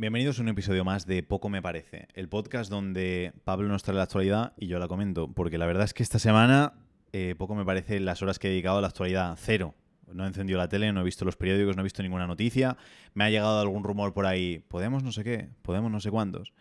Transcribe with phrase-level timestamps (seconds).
[0.00, 3.98] Bienvenidos a un episodio más de Poco Me Parece, el podcast donde Pablo nos trae
[3.98, 6.72] la actualidad y yo la comento, porque la verdad es que esta semana
[7.12, 9.74] eh, poco me parece las horas que he dedicado a la actualidad, cero.
[10.10, 12.78] No he encendido la tele, no he visto los periódicos, no he visto ninguna noticia,
[13.12, 16.54] me ha llegado algún rumor por ahí, podemos no sé qué, podemos no sé cuántos.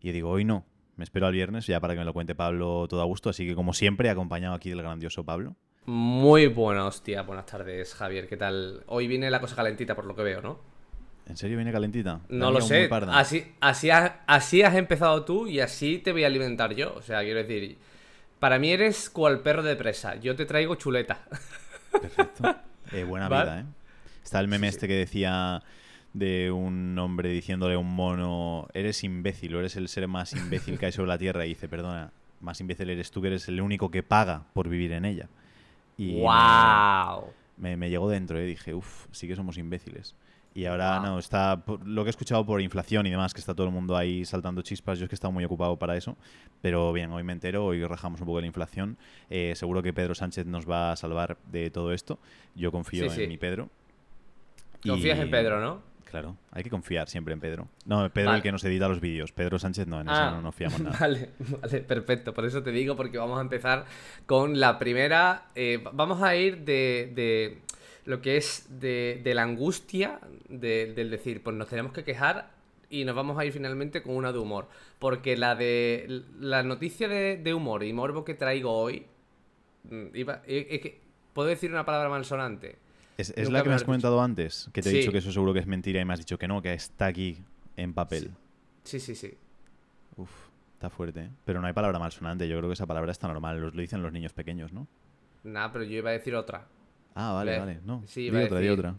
[0.00, 0.64] Y digo, hoy no,
[0.96, 3.46] me espero al viernes ya para que me lo cuente Pablo todo a gusto, así
[3.46, 5.54] que como siempre, acompañado aquí del grandioso Pablo.
[5.84, 8.84] Muy buena hostia, buenas tardes Javier, ¿qué tal?
[8.86, 10.75] Hoy viene la cosa calentita por lo que veo, ¿no?
[11.28, 12.20] ¿En serio viene calentita?
[12.28, 12.88] No lo sé.
[13.08, 16.94] Así, así, has, así has empezado tú y así te voy a alimentar yo.
[16.94, 17.78] O sea, quiero decir,
[18.38, 20.16] para mí eres cual perro de presa.
[20.16, 21.26] Yo te traigo chuleta.
[21.90, 22.56] Perfecto.
[22.92, 23.64] Eh, buena vida, ¿eh?
[24.22, 25.62] Está el meme este que decía
[26.12, 30.78] de un hombre diciéndole a un mono, eres imbécil o eres el ser más imbécil
[30.78, 31.44] que hay sobre la Tierra.
[31.44, 34.92] Y dice, perdona, más imbécil eres tú que eres el único que paga por vivir
[34.92, 35.28] en ella.
[35.98, 37.32] Y ¡Wow!
[37.56, 38.44] Me, me, llegó dentro, ¿eh?
[38.44, 40.14] Dije, uff, sí que somos imbéciles.
[40.56, 43.66] Y ahora no, está lo que he escuchado por inflación y demás, que está todo
[43.66, 44.98] el mundo ahí saltando chispas.
[44.98, 46.16] Yo es que he estado muy ocupado para eso.
[46.62, 48.96] Pero bien, hoy me entero, hoy rajamos un poco de la inflación.
[49.28, 52.18] Eh, seguro que Pedro Sánchez nos va a salvar de todo esto.
[52.54, 53.68] Yo confío en mi Pedro.
[54.82, 55.82] Confías en Pedro, ¿no?
[56.06, 57.68] Claro, hay que confiar siempre en Pedro.
[57.84, 59.32] No, Pedro el que nos edita los vídeos.
[59.32, 60.96] Pedro Sánchez no, en eso ah, no, fiamos nada.
[61.00, 62.32] Vale, vale, perfecto.
[62.32, 63.84] Por eso te digo, porque vamos a empezar
[64.24, 65.48] con la primera.
[65.54, 67.60] Eh, vamos a ir de
[68.06, 72.50] lo que es de, la angustia del decir, pues nos tenemos que quejar
[72.88, 74.68] y nos vamos a ir finalmente con una de humor.
[74.98, 79.06] Porque la de la noticia de, humor y morbo que traigo hoy,
[79.90, 81.00] mm, iba, es que,
[81.32, 82.78] ¿puedo decir una palabra malsonante?
[83.18, 85.52] Es, es la que me has comentado antes, que te he dicho que eso seguro
[85.52, 87.38] que es mentira y me has dicho que no, que está aquí
[87.76, 88.30] en papel.
[88.84, 89.34] Sí, sí, sí.
[90.16, 90.30] Uf,
[90.74, 91.20] está fuerte.
[91.20, 91.30] ¿eh?
[91.44, 94.12] Pero no hay palabra malsonante, yo creo que esa palabra está normal, lo dicen los
[94.12, 94.86] niños pequeños, ¿no?
[95.42, 96.68] Nah, pero yo iba a decir otra.
[97.16, 97.80] Ah, vale, vale.
[97.82, 98.94] No, sí, otra, decir, otra.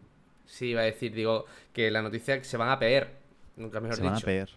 [0.45, 3.15] Sí, iba a decir, digo, que la noticia se van a peer.
[3.55, 4.11] Nunca mejor se dicho.
[4.11, 4.49] van a peer.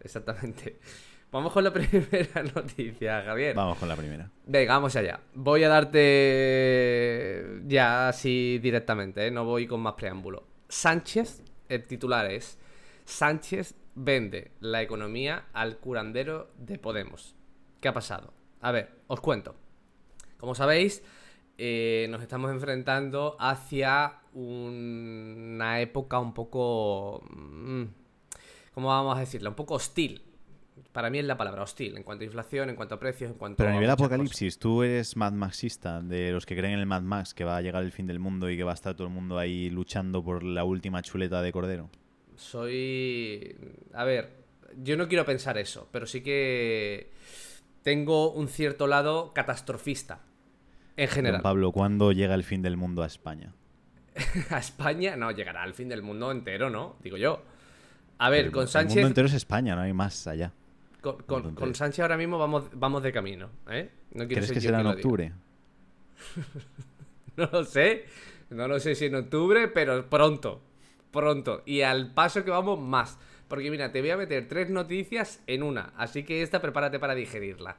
[0.00, 0.78] Exactamente.
[1.32, 3.56] Vamos con la primera noticia, Javier.
[3.56, 4.30] Vamos con la primera.
[4.46, 5.18] Venga, vamos allá.
[5.34, 9.30] Voy a darte ya así directamente, ¿eh?
[9.30, 10.46] no voy con más preámbulo.
[10.68, 12.58] Sánchez, el titular es,
[13.06, 17.34] Sánchez vende la economía al curandero de Podemos.
[17.80, 18.34] ¿Qué ha pasado?
[18.60, 19.56] A ver, os cuento.
[20.36, 21.02] Como sabéis,
[21.58, 27.22] eh, nos estamos enfrentando hacia una época un poco...
[27.30, 27.84] Mm,
[28.74, 29.50] ¿Cómo vamos a decirlo?
[29.50, 30.22] Un poco hostil.
[30.92, 33.36] Para mí es la palabra hostil, en cuanto a inflación, en cuanto a precios, en
[33.36, 36.86] cuanto Pero a nivel apocalipsis, tú eres Mad Maxista, de los que creen en el
[36.86, 38.94] Mad Max, que va a llegar el fin del mundo y que va a estar
[38.94, 41.90] todo el mundo ahí luchando por la última chuleta de cordero.
[42.36, 43.54] Soy...
[43.92, 44.32] A ver,
[44.82, 47.12] yo no quiero pensar eso, pero sí que
[47.82, 50.20] tengo un cierto lado catastrofista
[50.96, 51.42] en general.
[51.42, 53.52] Pablo, ¿cuándo llega el fin del mundo a España?
[54.50, 56.96] a España no, llegará al fin del mundo entero, ¿no?
[57.02, 57.42] Digo yo.
[58.18, 58.96] A ver, con Sánchez.
[58.96, 60.52] El mundo entero es España, no hay más allá.
[61.00, 63.90] Con, Sánchez ahora mismo vamos, vamos de camino, ¿eh?
[64.12, 65.32] No ¿Crees que será en octubre?
[67.36, 68.04] no lo sé.
[68.50, 70.60] No lo sé si en octubre, pero pronto.
[71.10, 71.62] Pronto.
[71.66, 73.18] Y al paso que vamos, más.
[73.48, 75.92] Porque mira, te voy a meter tres noticias en una.
[75.96, 77.78] Así que esta prepárate para digerirla.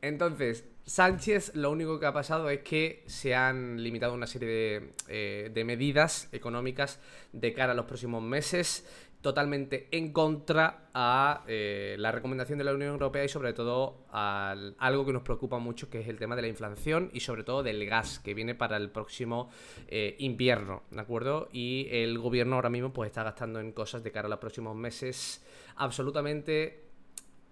[0.00, 4.92] Entonces, Sánchez lo único que ha pasado es que se han limitado una serie de,
[5.08, 6.98] eh, medidas económicas
[7.32, 8.86] de cara a los próximos meses,
[9.20, 14.54] totalmente en contra a eh, la recomendación de la Unión Europea y sobre todo a
[14.78, 17.62] algo que nos preocupa mucho, que es el tema de la inflación y sobre todo
[17.62, 19.50] del gas que viene para el próximo
[19.88, 21.48] eh, invierno, ¿de acuerdo?
[21.52, 24.74] Y el gobierno ahora mismo pues está gastando en cosas de cara a los próximos
[24.74, 25.44] meses
[25.76, 26.84] absolutamente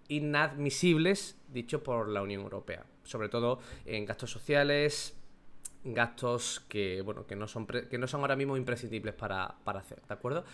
[0.08, 5.16] inadmisibles dicho por la Unión Europea, sobre todo en gastos sociales,
[5.84, 10.14] gastos que bueno que no son que no son ahora mismo imprescindibles para, hacer, ¿de
[10.14, 10.44] acuerdo?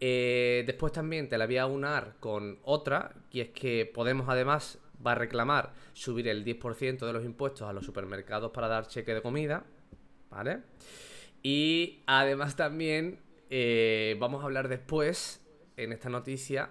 [0.00, 4.78] Eh, después también te la voy a unar con otra, y es que Podemos además
[5.04, 9.14] va a reclamar subir el 10% de los impuestos a los supermercados para dar cheque
[9.14, 9.64] de comida,
[10.30, 10.62] ¿vale?
[11.42, 13.20] Y además también
[13.50, 15.40] eh, vamos a hablar después,
[15.76, 16.70] en esta noticia,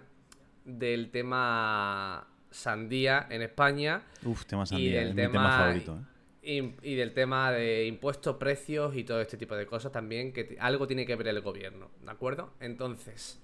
[0.65, 4.01] del tema sandía en España.
[4.25, 5.99] Uf, tema sandía, y del tema, favorito.
[6.41, 6.73] ¿eh?
[6.81, 10.87] Y, del tema de impuestos, precios y todo este tipo de cosas también, que algo
[10.87, 12.53] tiene que ver el gobierno, ¿de acuerdo?
[12.59, 13.39] Entonces,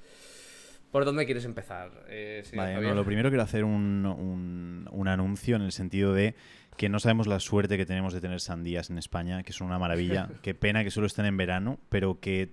[0.91, 2.05] ¿por dónde quieres empezar?
[2.07, 6.33] Eh, vale, lo primero quiero hacer un, un, un anuncio en el sentido de
[6.77, 9.77] que no sabemos la suerte que tenemos de tener sandías en España, que son una
[9.77, 10.29] maravilla.
[10.41, 12.49] Qué pena que solo estén en verano, pero que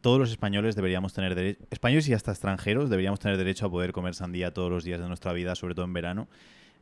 [0.00, 3.92] todos los españoles deberíamos tener derecho, españoles y hasta extranjeros deberíamos tener derecho a poder
[3.92, 6.28] comer sandía todos los días de nuestra vida, sobre todo en verano.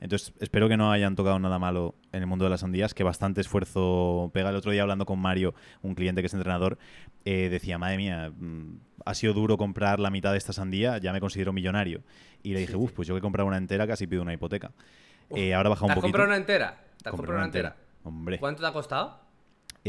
[0.00, 3.02] Entonces, espero que no hayan tocado nada malo en el mundo de las sandías, que
[3.02, 4.50] bastante esfuerzo pega.
[4.50, 6.78] El otro día hablando con Mario, un cliente que es entrenador,
[7.24, 11.12] eh, decía, madre mía, mm, ha sido duro comprar la mitad de esta sandía, ya
[11.12, 12.02] me considero millonario.
[12.44, 14.70] Y le dije, uff, pues yo que he comprado una entera casi pido una hipoteca.
[15.30, 16.12] Eh, ahora baja un ¿Te has poquito.
[16.12, 16.84] comprado una entera?
[17.02, 17.76] ¿Te has comprado una entera?
[18.04, 18.38] Hombre.
[18.38, 19.27] ¿Cuánto te ha costado?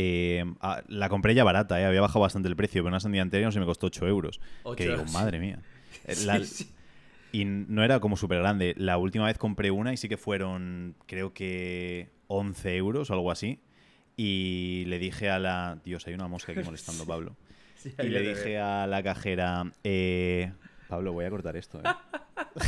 [0.02, 3.22] Eh, ah, la compré ya barata, eh, había bajado bastante el precio, pero una sandía
[3.22, 4.40] entera no se me costó 8 euros.
[4.78, 5.60] Que digo, madre mía.
[6.06, 6.70] Eh, Sí, la- sí.
[7.34, 8.74] Y no era como súper grande.
[8.78, 13.30] La última vez compré una y sí que fueron, creo que 11 euros o algo
[13.32, 13.60] así.
[14.16, 15.80] Y le dije a la...
[15.84, 17.36] Dios, hay una mosca aquí molestando, Pablo.
[17.76, 18.66] Sí, Y le dije veo.
[18.66, 19.70] a la cajera...
[19.84, 20.54] eh,
[20.88, 21.84] Pablo, voy a cortar esto, ¿eh?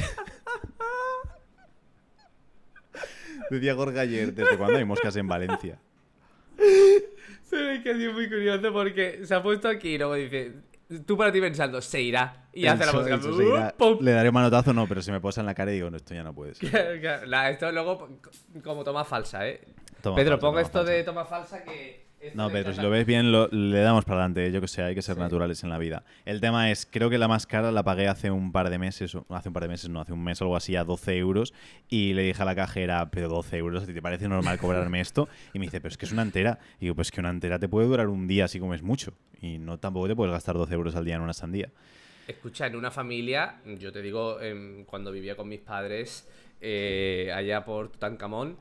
[3.49, 5.79] Decía Jorge ayer, ¿desde cuándo hay moscas en Valencia?
[7.51, 10.53] Es que ha sido muy curioso porque se ha puesto aquí y luego dice,
[11.05, 12.47] tú para ti pensando, se irá.
[12.53, 13.73] Y hace la música.
[13.77, 13.97] ¡pum!
[14.01, 15.97] Le daré un manotazo, no, pero se me posa en la cara y digo, no,
[15.97, 17.01] esto ya no puede ser.
[17.49, 18.09] Esto luego
[18.63, 19.61] como toma falsa, ¿eh?
[20.01, 20.91] Toma Pedro, falsa, ponga toma esto falsa.
[20.91, 22.10] de toma falsa que...
[22.33, 24.51] No, de Pedro, si lo ves bien, lo- le damos para adelante.
[24.51, 25.21] Yo que sé, hay que ser Sí.
[25.21, 26.03] naturales en la vida.
[26.25, 29.15] El tema es, creo que la más cara la pagué hace un par de meses,
[29.29, 31.53] hace un par de meses, no, hace un mes o algo así, a 12 euros.
[31.89, 35.01] Y le dije a la cajera, pero 12 euros, ¿a ti te parece normal cobrarme
[35.01, 35.27] esto?
[35.53, 36.59] Y me dice, pero es que es una entera.
[36.79, 39.13] Y digo, pues que una entera te puede durar un día, así como es mucho.
[39.41, 41.69] Y no tampoco te puedes gastar 12 euros al día en una sandía.
[42.27, 46.29] Escucha, en una familia, yo te digo, em, cuando vivía con mis padres
[46.61, 48.55] eh, allá por Tutankamón,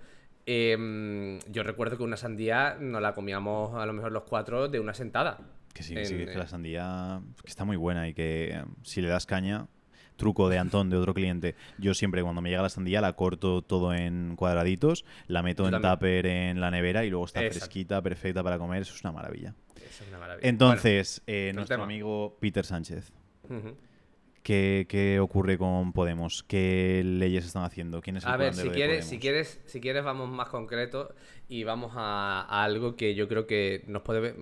[0.50, 4.80] em, yo recuerdo que una sandía nos la comíamos a lo mejor los cuatro de
[4.80, 5.38] una sentada.
[5.72, 8.64] Que sí, que sí, que eh, la sandía que está muy buena y que eh,
[8.82, 9.68] si le das caña,
[10.16, 13.62] truco de Antón, de otro cliente, yo siempre cuando me llega la sandía la corto
[13.62, 17.58] todo en cuadraditos, la meto en tupper en la nevera y luego está Exacto.
[17.60, 19.54] fresquita, perfecta para comer, eso es una maravilla.
[19.76, 20.48] Eso es una maravilla.
[20.48, 21.84] Entonces, eh, nuestro tema.
[21.84, 23.12] amigo Peter Sánchez.
[24.42, 26.42] ¿Qué, qué ocurre con Podemos?
[26.42, 28.00] ¿Qué leyes están haciendo?
[28.00, 31.08] ¿Quién es el A ver, si quieres, si quieres, si quieres vamos más concretos
[31.48, 34.36] y vamos a, a algo que yo creo que nos puede ver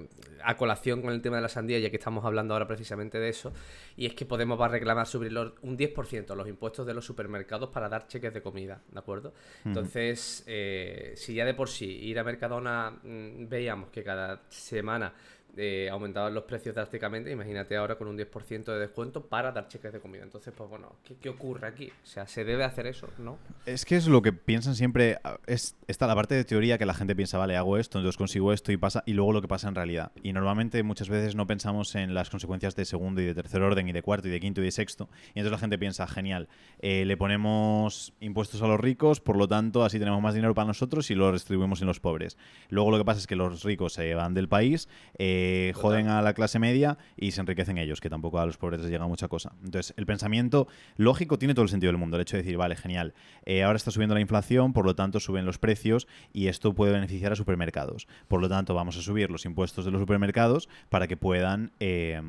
[0.45, 3.29] a colación con el tema de la sandía, ya que estamos hablando ahora precisamente de
[3.31, 3.53] eso,
[3.97, 7.05] y es que Podemos va a reclamar subir los- un 10% los impuestos de los
[7.05, 9.33] supermercados para dar cheques de comida, ¿de acuerdo?
[9.65, 15.13] Entonces, eh, si ya de por sí ir a Mercadona mm, veíamos que cada semana
[15.57, 19.93] eh, aumentaban los precios drásticamente, imagínate ahora con un 10% de descuento para dar cheques
[19.93, 20.23] de comida.
[20.23, 21.91] Entonces, pues bueno, ¿qué, qué ocurre aquí?
[22.03, 23.09] O sea, ¿se debe hacer eso?
[23.19, 23.39] ¿No?
[23.67, 25.19] Es que es lo que piensan siempre.
[25.47, 28.53] Es, está la parte de teoría que la gente piensa, vale, hago esto, entonces consigo
[28.53, 30.13] esto y pasa, y luego lo que pasa en realidad.
[30.23, 33.89] Y normalmente muchas veces no pensamos en las consecuencias de segundo y de tercer orden,
[33.89, 35.09] y de cuarto y de quinto y de sexto.
[35.35, 36.49] Y entonces la gente piensa, genial,
[36.81, 40.67] eh, le ponemos impuestos a los ricos, por lo tanto, así tenemos más dinero para
[40.67, 42.37] nosotros y lo distribuimos en los pobres.
[42.69, 45.38] Luego lo que pasa es que los ricos se van del país, eh,
[45.73, 45.83] Total.
[45.83, 48.91] joden a la clase media y se enriquecen ellos, que tampoco a los pobres les
[48.91, 49.53] llega mucha cosa.
[49.65, 52.17] Entonces, el pensamiento lógico tiene todo el sentido del mundo.
[52.17, 53.15] El hecho de decir, vale, genial,
[53.45, 56.93] eh, ahora está subiendo la inflación, por lo tanto suben los precios y esto puede
[56.93, 58.07] beneficiar a supermercados.
[58.29, 62.21] Por lo tanto, vamos a subir los impuestos de los supermercados para que puedan eh,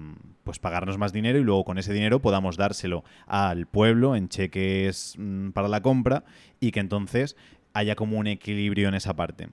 [0.44, 5.16] pues pagarnos más dinero y luego con ese dinero podamos dárselo al pueblo en cheques
[5.18, 6.24] mm, para la compra
[6.60, 7.36] y que entonces
[7.74, 9.50] haya como un equilibrio en esa parte.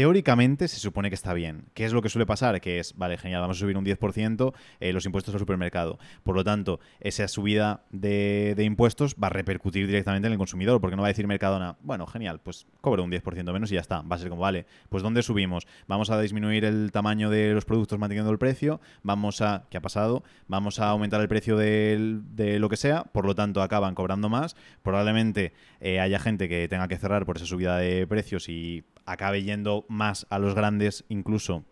[0.00, 1.66] Teóricamente se supone que está bien.
[1.74, 2.58] ¿Qué es lo que suele pasar?
[2.62, 5.98] Que es, vale, genial, vamos a subir un 10% eh, los impuestos al supermercado.
[6.22, 10.96] Por lo tanto, esa subida de, impuestos va a repercutir directamente en el consumidor, porque
[10.96, 14.00] no va a decir Mercadona, bueno, genial, pues cobro un 10% menos y ya está.
[14.00, 15.66] Va a ser como, vale, pues ¿dónde subimos?
[15.86, 19.82] Vamos a disminuir el tamaño de los productos manteniendo el precio, vamos a, ¿qué ha
[19.82, 20.24] pasado?
[20.48, 24.56] Vamos a aumentar el precio de lo que sea, por lo tanto acaban cobrando más.
[24.82, 29.42] Probablemente eh, haya gente que tenga que cerrar por esa subida de precios y acabe
[29.42, 31.64] yendo más a los grandes incluso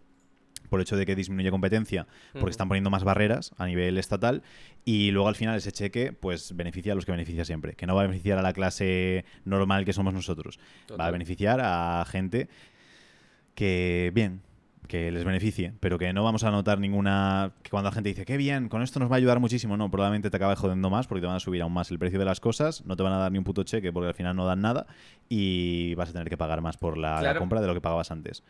[0.68, 4.42] por el hecho de que disminuye competencia, porque están poniendo más barreras a nivel estatal
[4.85, 7.94] y luego al final ese cheque pues beneficia a los que beneficia siempre, que no
[7.94, 10.58] va a beneficiar a la clase normal que somos nosotros,
[10.99, 12.49] va a beneficiar a gente
[13.54, 14.42] que bien,
[14.88, 18.25] que les beneficie, pero que no vamos a notar ninguna que cuando la gente dice,
[18.25, 21.07] qué bien, con esto nos va a ayudar muchísimo, no, probablemente te acabe jodiendo más
[21.07, 23.12] porque te van a subir aún más el precio de las cosas, no te van
[23.12, 24.87] a dar ni un puto cheque porque al final no dan nada
[25.28, 28.42] y vas a tener que pagar más por la, compra de lo que pagabas antes.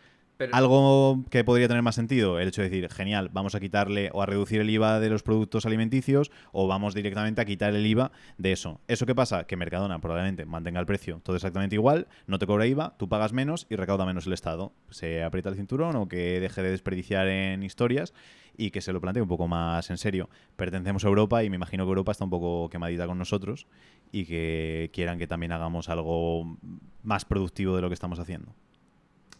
[0.52, 4.22] Algo que podría tener más sentido, el hecho de decir, genial, vamos a quitarle o
[4.22, 8.12] a reducir el IVA de los productos alimenticios o vamos directamente a quitar el IVA
[8.36, 8.80] de eso.
[8.86, 9.44] ¿Eso qué pasa?
[9.44, 13.32] Que Mercadona probablemente mantenga el precio todo exactamente igual, no te cobra IVA, tú pagas
[13.32, 14.72] menos y recauda menos el Estado.
[14.90, 18.14] Se aprieta el cinturón o que deje de desperdiciar en historias
[18.56, 20.28] y que se lo plantee un poco más en serio.
[20.56, 23.66] Pertenecemos a Europa y me imagino que Europa está un poco quemadita con nosotros
[24.12, 26.58] y que quieran que también hagamos algo
[27.02, 28.54] más productivo de lo que estamos haciendo.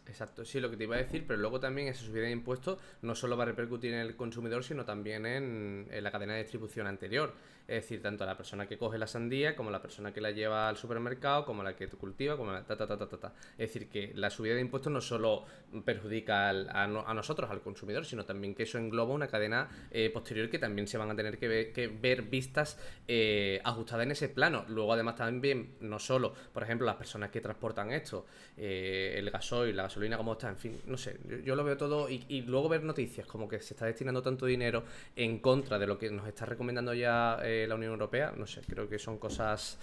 [0.09, 2.79] Exacto, sí, lo que te iba a decir, pero luego también esa subida de impuestos
[3.03, 6.87] no solo va a repercutir en el consumidor, sino también en, la cadena de distribución
[6.87, 7.35] anterior.
[7.69, 10.31] Es decir, tanto a la persona que coge la sandía, como la persona que la
[10.31, 13.35] lleva al supermercado, como la que cultiva, como la ta, ta, ta, ta, ta.
[13.59, 15.45] Es decir, que la subida de impuestos no solo
[15.85, 19.69] perjudica al- a, no- a nosotros, al consumidor, sino también que eso engloba una cadena
[19.91, 24.05] eh, posterior que también se van a tener que ver, que ver vistas eh, ajustadas
[24.07, 24.65] en ese plano.
[24.69, 28.25] Luego, además, también, no solo, por ejemplo, las personas que transportan esto,
[28.57, 31.77] eh, el gasoil, la gasolina, cómo está, en fin, no sé, yo, yo lo veo
[31.77, 34.85] todo y, y luego ver noticias como que se está destinando tanto dinero
[35.17, 38.61] en contra de lo que nos está recomendando ya eh, la Unión Europea, no sé,
[38.69, 39.79] creo que son cosas...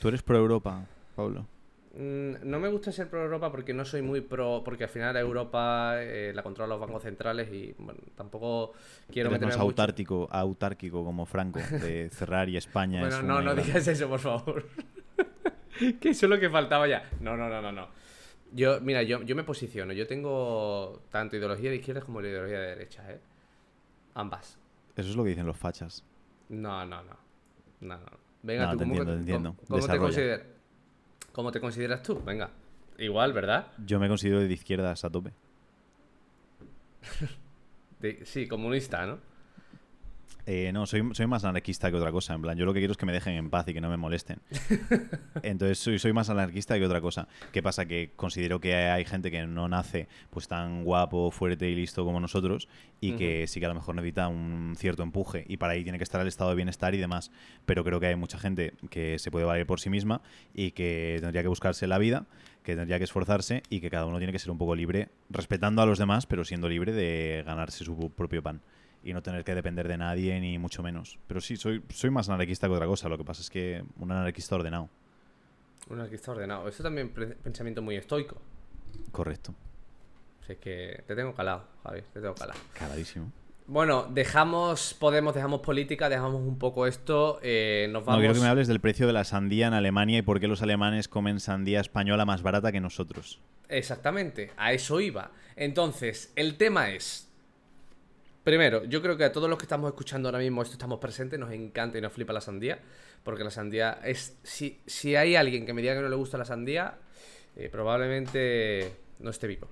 [0.00, 0.84] ¿Tú eres pro Europa,
[1.14, 1.46] Pablo?
[1.94, 5.14] Mm, No me gusta ser pro Europa porque no soy muy pro, porque al final
[5.16, 8.72] Europa eh, la controlan los bancos centrales y bueno, tampoco
[9.12, 13.24] quiero Eres meterme más mucho- autárquico, autárquico como Franco, de cerrar y España Bueno, es
[13.24, 14.64] no, no gran- digas eso, por favor.
[16.00, 17.08] que eso es lo que faltaba ya.
[17.20, 17.88] No, no, no, no, no.
[18.54, 19.92] Yo, mira, yo, yo me posiciono.
[19.92, 23.20] Yo tengo tanto ideología de izquierda como ideología de derecha, ¿eh?
[24.14, 24.58] Ambas.
[24.96, 26.04] Eso es lo que dicen los fachas.
[26.50, 27.16] No, no, no.
[27.80, 28.06] No, no.
[28.42, 29.54] Venga, No, tú, te ¿cómo, entiendo, te entiendo.
[29.56, 30.46] cómo- cómo te consideras?
[31.32, 32.22] ¿Cómo te consideras tú?
[32.22, 32.50] Venga.
[32.98, 33.68] Igual, ¿verdad?
[33.86, 35.32] Yo me considero de izquierdas a tope.
[38.00, 39.18] De- sí, comunista, ¿no?
[40.44, 42.34] Eh, no, soy, soy más anarquista que otra cosa.
[42.34, 43.88] En plan, yo lo que quiero es que me dejen en paz y que no
[43.88, 44.40] me molesten.
[45.42, 47.28] Entonces, soy, soy más anarquista que otra cosa.
[47.52, 47.86] ¿Qué pasa?
[47.86, 52.18] Que considero que hay gente que no nace pues tan guapo, fuerte y listo como
[52.18, 52.68] nosotros
[53.00, 55.98] y que sí que a lo mejor necesita un cierto empuje y para ahí tiene
[55.98, 57.30] que estar el estado de bienestar y demás.
[57.64, 60.22] Pero creo que hay mucha gente que se puede valer por sí misma
[60.54, 62.26] y que tendría que buscarse la vida,
[62.64, 65.82] que tendría que esforzarse y que cada uno tiene que ser un poco libre, respetando
[65.82, 68.60] a los demás, pero siendo libre de ganarse su propio pan
[69.04, 71.18] y no tener que depender de nadie ni mucho menos.
[71.26, 73.08] Pero sí, soy, soy más anarquista que otra cosa.
[73.08, 74.88] Lo que pasa es que un anarquista ordenado.
[75.88, 76.68] Un anarquista ordenado.
[76.68, 78.40] Eso también es pensamiento muy estoico.
[79.10, 79.54] Correcto.
[80.46, 82.58] Si es que te tengo calado, Javi, te tengo calado.
[82.78, 83.30] Caladísimo.
[83.66, 87.38] Bueno, dejamos Podemos, dejamos política, dejamos un poco esto.
[87.42, 88.20] eh, nos No, vamos.
[88.20, 90.62] quiero que me hables del precio de la sandía en Alemania y por qué los
[90.62, 93.40] alemanes comen sandía española más barata que nosotros.
[93.68, 95.30] Exactamente, a eso iba.
[95.56, 97.31] Entonces, el tema es.
[98.44, 101.38] Primero, yo creo que a todos los que estamos escuchando ahora mismo esto estamos presentes,
[101.38, 102.80] nos encanta y nos flipa la sandía.
[103.22, 104.36] Porque la sandía es.
[104.42, 106.98] Si, si hay alguien que me diga que no le gusta la sandía,
[107.54, 109.68] eh, probablemente no esté vivo.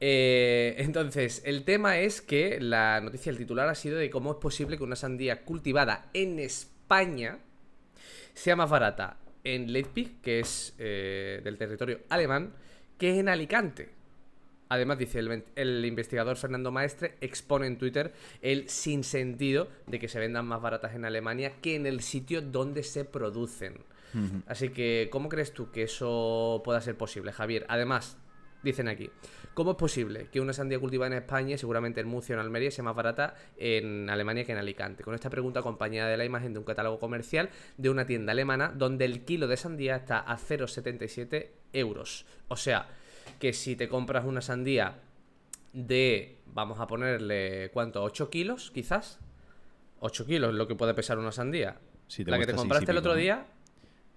[0.00, 4.38] Eh, entonces, el tema es que la noticia, el titular ha sido de cómo es
[4.38, 7.38] posible que una sandía cultivada en España
[8.34, 12.52] sea más barata en Leipzig, que es eh, del territorio alemán,
[12.98, 13.93] que en Alicante.
[14.68, 15.20] Además, dice
[15.56, 20.94] el, investigador Fernando Maestre, expone en Twitter el sinsentido de que se vendan más baratas
[20.94, 23.78] en Alemania que en el sitio donde se producen.
[24.46, 27.66] Así que, ¿cómo crees tú que eso pueda ser posible, Javier?
[27.68, 28.16] Además,
[28.64, 29.10] dicen aquí,
[29.54, 32.70] ¿cómo es posible que una sandía cultivada en España, seguramente en Murcia o en Almería,
[32.70, 35.04] sea más barata en Alemania que en Alicante?
[35.04, 38.72] Con esta pregunta acompañada de la imagen de un catálogo comercial de una tienda alemana
[38.74, 42.24] donde el kilo de sandía está a 0,77 euros.
[42.48, 42.88] O sea,
[43.38, 44.96] que si te compras una sandía
[45.72, 48.04] de, vamos a ponerle, ¿cuánto?
[48.04, 49.18] ¿8 kilos, quizás?
[50.00, 51.76] 8 kilos es lo que puede pesar una sandía.
[52.14, 53.46] Te la que te compraste el otro día,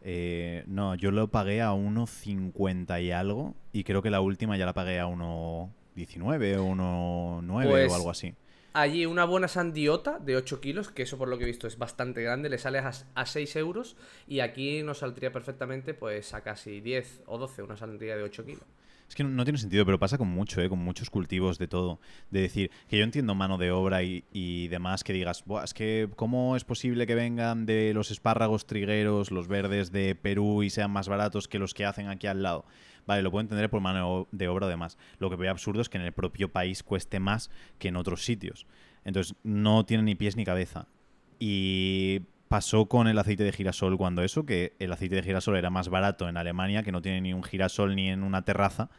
[0.02, 4.66] Eh, no, yo lo pagué a 1,50 y algo y creo que la última ya
[4.66, 8.36] la pagué a 1,19 o 1,9 Pues- o algo así.
[8.74, 11.80] Allí una buena sandiota de 8 kilos, que eso por lo que he visto es
[11.80, 13.98] bastante grande, le sale a, a 6 euros
[14.28, 18.46] y aquí nos saldría perfectamente pues a casi 10 o 12 una sandía de 8
[18.46, 18.66] kilos.
[19.08, 20.68] Es que no, tiene sentido, pero pasa con mucho, ¿eh?
[20.68, 22.00] con muchos cultivos de todo.
[22.30, 25.74] De decir, que yo entiendo mano de obra y, y demás, que digas, "Buah, es
[25.74, 30.70] que ¿cómo es posible que vengan de los espárragos trigueros, los verdes de Perú y
[30.70, 32.66] sean más baratos que los que hacen aquí al lado?
[33.06, 34.98] Vale, lo puedo entender por mano de obra o demás.
[35.20, 37.50] Lo que veo absurdo es que en el propio país cueste más
[37.80, 38.68] que en otros sitios.
[39.06, 40.88] Entonces, no tiene ni pies ni cabeza.
[41.40, 45.70] Y pasó con el aceite de girasol cuando eso, que el aceite de girasol era
[45.70, 48.89] más barato en Alemania, que no tiene ni un girasol ni en una terraza,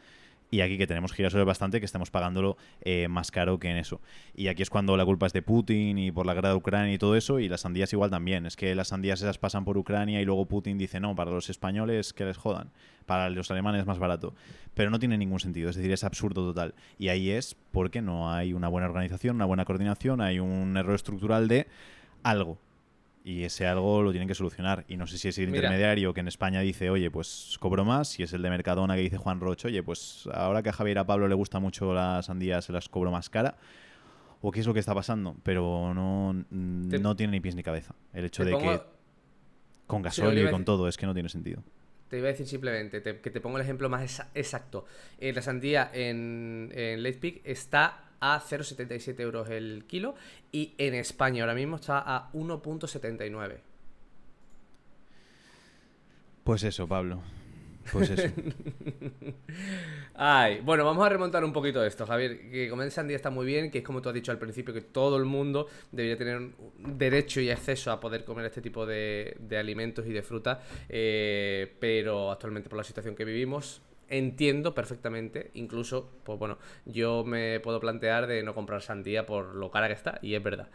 [0.51, 4.01] y aquí que tenemos girasoles bastante, que estamos pagándolo eh, más caro que en eso.
[4.35, 6.93] Y aquí es cuando la culpa es de Putin y por la guerra de Ucrania
[6.93, 8.45] y todo eso, y las sandías igual también.
[8.45, 11.49] Es que las sandías esas pasan por Ucrania y luego Putin dice, no, para los
[11.49, 12.71] españoles que les jodan,
[13.05, 14.33] para los alemanes es más barato.
[14.73, 16.73] Pero no tiene ningún sentido, es decir, es absurdo total.
[16.97, 20.95] Y ahí es porque no hay una buena organización, una buena coordinación, hay un error
[20.95, 21.67] estructural de
[22.23, 22.57] algo.
[23.29, 24.85] Y ese algo lo tienen que solucionar.
[24.87, 25.57] Y no sé si es el Mira.
[25.57, 28.07] intermediario que en España dice, oye, pues cobro más.
[28.07, 30.97] Si es el de Mercadona que dice Juan Roche, oye, pues ahora que a Javier
[30.97, 33.55] a Pablo le gusta mucho las sandías, se las cobro más cara.
[34.41, 35.35] ¿O qué es lo que está pasando?
[35.43, 36.43] Pero no,
[36.89, 37.93] Te- no tiene ni pies ni cabeza.
[38.13, 38.83] El hecho de pongo- que
[39.85, 41.61] con Sí, Oliver, y con todo es que no tiene sentido.
[42.07, 44.85] Te iba a decir simplemente, que te pongo el ejemplo más exacto.
[45.19, 50.15] Eh, la sandía en, en Late Peak está a 0,77 euros el kilo
[50.51, 53.57] y en España ahora mismo está a 1,79.
[56.43, 57.21] Pues eso, Pablo.
[57.91, 58.27] Pues eso.
[60.15, 62.49] Ay, bueno, vamos a remontar un poquito esto, Javier.
[62.49, 64.81] Que comer sandía está muy bien, que es como tú has dicho al principio, que
[64.81, 70.05] todo el mundo debería tener derecho y acceso a poder comer este tipo de, alimentos
[70.05, 70.61] y de fruta.
[70.87, 77.59] Eh, pero actualmente por la situación que vivimos, entiendo perfectamente, incluso, pues bueno, yo me
[77.59, 80.69] puedo plantear de no comprar sandía por lo cara que está, y es verdad.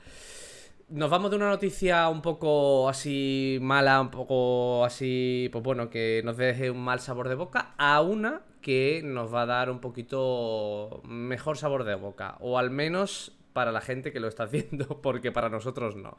[0.88, 6.20] Nos vamos de una noticia un poco así mala, un poco así, pues bueno, que
[6.24, 9.80] nos deje un mal sabor de boca, a una que nos va a dar un
[9.80, 14.86] poquito mejor sabor de boca, o al menos para la gente que lo está haciendo,
[15.02, 16.18] porque para nosotros no.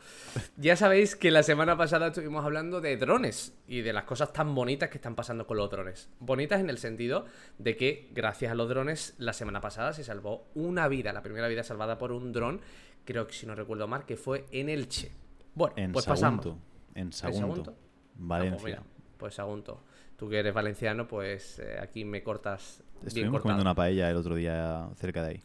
[0.55, 4.55] Ya sabéis que la semana pasada estuvimos hablando de drones y de las cosas tan
[4.55, 6.09] bonitas que están pasando con los drones.
[6.19, 7.25] Bonitas en el sentido
[7.59, 11.47] de que gracias a los drones la semana pasada se salvó una vida, la primera
[11.49, 12.61] vida salvada por un dron,
[13.03, 15.11] creo que si no recuerdo mal, que fue en Elche.
[15.53, 16.55] Bueno, pues pasamos.
[16.95, 17.75] En Sagunto.
[18.15, 18.79] Valencia.
[18.81, 18.85] Ah,
[19.17, 19.83] pues, Sagunto.
[20.15, 22.81] Tú que eres valenciano, pues eh, aquí me cortas.
[23.05, 25.43] Estuvimos comiendo una paella el otro día cerca de ahí.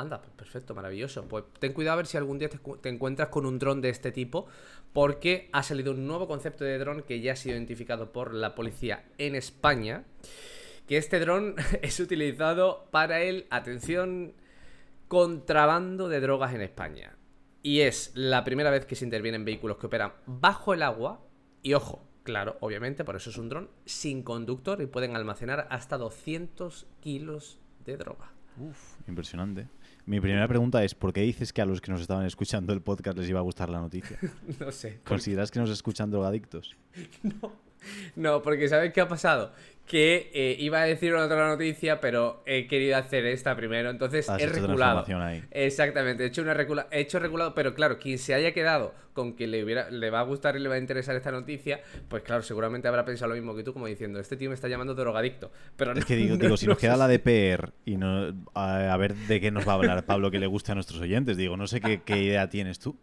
[0.00, 1.28] Anda, pues perfecto, maravilloso.
[1.28, 4.12] Pues ten cuidado a ver si algún día te, encuentras con un dron de este
[4.12, 4.46] tipo,
[4.92, 8.54] porque ha salido un nuevo concepto de dron que ya ha sido identificado por la
[8.54, 10.04] policía en España.
[10.86, 14.34] Que este dron es utilizado para el, atención,
[15.08, 17.16] contrabando de drogas en España.
[17.62, 21.20] Y es la primera vez que se interviene en vehículos que operan bajo el agua.
[21.62, 25.98] Y ojo, claro, obviamente, por eso es un dron sin conductor y pueden almacenar hasta
[25.98, 28.32] 200 kilos de droga.
[28.58, 29.68] Uf, impresionante.
[30.06, 32.80] Mi primera pregunta es, ¿por qué dices que a los que nos estaban escuchando el
[32.80, 34.18] podcast les iba a gustar la noticia?
[34.60, 35.00] no sé.
[35.04, 36.76] ¿Consideras que nos escuchan drogadictos?
[37.22, 37.52] no.
[38.14, 39.52] No, porque ¿sabes qué ha pasado?
[39.90, 44.46] Que eh, iba a decir otra noticia, pero he querido hacer esta primero, entonces he
[44.46, 45.04] reculado.
[45.50, 46.52] Exactamente, he hecho, una
[46.92, 50.20] he hecho reculado, pero claro, quien se haya quedado con que le, hubiera, le va
[50.20, 53.34] a gustar y le va a interesar esta noticia, pues claro, seguramente habrá pensado lo
[53.34, 55.50] mismo que tú, como diciendo, este tío me está llamando drogadicto.
[55.76, 59.16] Pero es que digo, digo si nos queda la de PR y no, a, ver
[59.16, 61.66] de qué nos va a hablar Pablo que le guste a nuestros oyentes, digo, no
[61.66, 62.96] sé qué, qué idea tienes tú.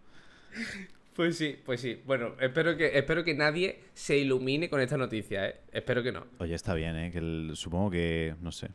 [1.18, 2.00] Pues sí, pues sí.
[2.06, 5.62] Bueno, espero que, espero que nadie se ilumine con esta noticia, ¿eh?
[5.72, 6.28] Espero que no.
[6.38, 7.12] Oye, está bien, ¿eh?
[7.12, 8.70] Que supongo que, no sé.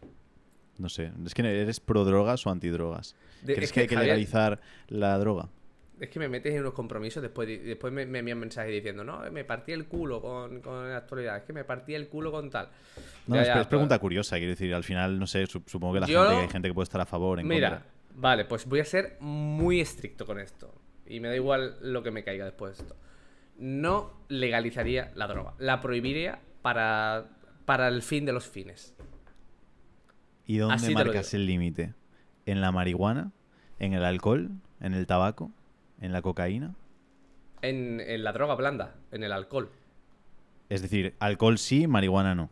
[0.77, 1.13] No sé.
[1.25, 3.15] Es que eres pro drogas o antidrogas.
[3.47, 5.51] ¿Crees que, hay que legalizar la droga?
[6.01, 9.21] Es que me metes en unos compromisos, después, después me, me envían mensajes diciendo, no,
[9.31, 12.51] me partí el culo con, con la actualidad, es que me partí el culo con
[12.51, 12.71] tal.
[13.29, 16.49] No, es, pregunta curiosa, quiero decir, al final, no sé, supongo que la gente, hay
[16.49, 17.85] gente que puede estar a favor, en Mira,
[18.17, 20.82] vale, pues voy a ser muy estricto con esto
[21.13, 22.97] y me da igual lo que me caiga después de esto.
[23.59, 27.27] No legalizaría la droga, la prohibiría para,
[27.67, 28.97] para el fin de los fines.
[30.47, 31.95] ¿Y dónde marcas el límite?
[32.47, 33.31] ¿En la marihuana?
[33.79, 34.51] ¿En el alcohol?
[34.81, 35.53] ¿En el tabaco?
[36.01, 36.75] ¿En la cocaína?
[37.61, 39.71] En, en la droga blanda, en el alcohol.
[40.71, 42.49] Es decir, alcohol sí, marihuana no.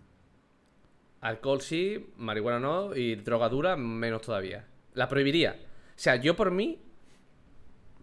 [1.23, 4.67] Alcohol sí, marihuana no y droga dura menos todavía.
[4.93, 5.57] La prohibiría.
[5.63, 6.79] O sea, yo por mí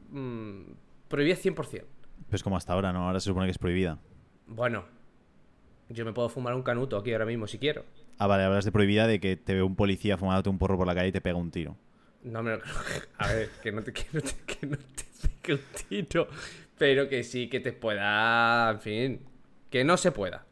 [0.10, 0.62] mmm,
[1.08, 1.84] prohibida 100%.
[2.30, 3.08] Pues como hasta ahora, ¿no?
[3.08, 4.00] Ahora se supone que es prohibida.
[4.48, 4.86] Bueno,
[5.90, 7.86] yo me puedo fumar un canuto aquí ahora mismo si quiero.
[8.18, 10.88] Ah, vale, hablas de prohibida de que te ve un policía fumándote un porro por
[10.88, 11.78] la calle y te pega un tiro.
[12.24, 12.54] No, me
[13.18, 16.28] A ver, que no te, que no te, que no te pegue un tiro.
[16.78, 18.72] Pero que sí que te pueda.
[18.72, 19.20] En fin.
[19.70, 20.46] Que no se pueda.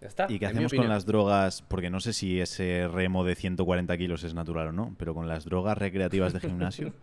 [0.00, 0.26] Ya está.
[0.28, 1.62] ¿Y qué hacemos con las drogas?
[1.62, 5.26] Porque no sé si ese remo de 140 kilos es natural o no, pero con
[5.28, 6.92] las drogas recreativas de gimnasio.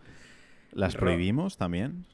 [0.74, 2.04] ¿Las prohibimos también?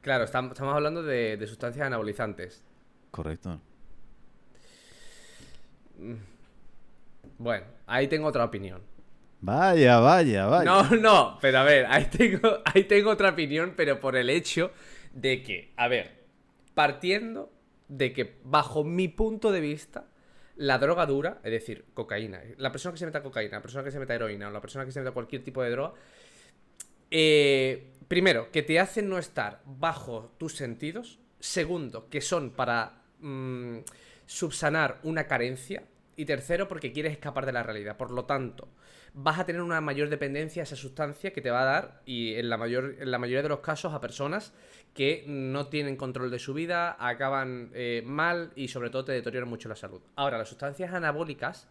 [0.00, 2.64] Claro, estamos hablando de, sustancias anabolizantes.
[3.10, 3.60] Correcto.
[5.98, 6.14] Mm.
[7.38, 8.80] Bueno, ahí tengo otra opinión.
[9.40, 10.64] Vaya, vaya, vaya.
[10.64, 14.72] No, no, pero a ver, ahí tengo, ahí tengo otra opinión, pero por el hecho
[15.12, 16.24] de que, a ver,
[16.74, 17.52] partiendo
[17.88, 20.06] de que bajo mi punto de vista,
[20.56, 23.90] la droga dura, es decir, cocaína, la persona que se meta cocaína, la persona que
[23.90, 25.92] se meta heroína o la persona que se meta cualquier tipo de droga,
[27.10, 31.18] eh, primero, que te hacen no estar bajo tus sentidos.
[31.38, 33.78] Segundo, que son para mm,
[34.26, 35.84] subsanar una carencia.
[36.18, 37.98] Y tercero, porque quieres escapar de la realidad.
[37.98, 38.68] Por lo tanto,
[39.12, 42.34] vas a tener una mayor dependencia a esa sustancia que te va a dar, y
[42.34, 44.54] en la, mayor, en la mayoría de los casos, a personas
[44.94, 49.48] que no tienen control de su vida, acaban eh, mal y sobre todo te deterioran
[49.48, 50.00] mucho la salud.
[50.16, 51.68] Ahora, las sustancias anabólicas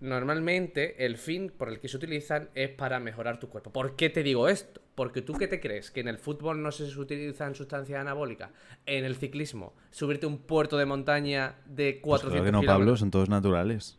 [0.00, 3.72] normalmente el fin por el que se utilizan es para mejorar tu cuerpo.
[3.72, 4.80] ¿Por qué te digo esto?
[4.94, 8.50] Porque tú qué te crees, que en el fútbol no se utilizan sustancias anabólicas,
[8.84, 12.96] en el ciclismo, subirte un puerto de montaña de 400 pues claro que no, Pablo,
[12.96, 13.98] son todos naturales.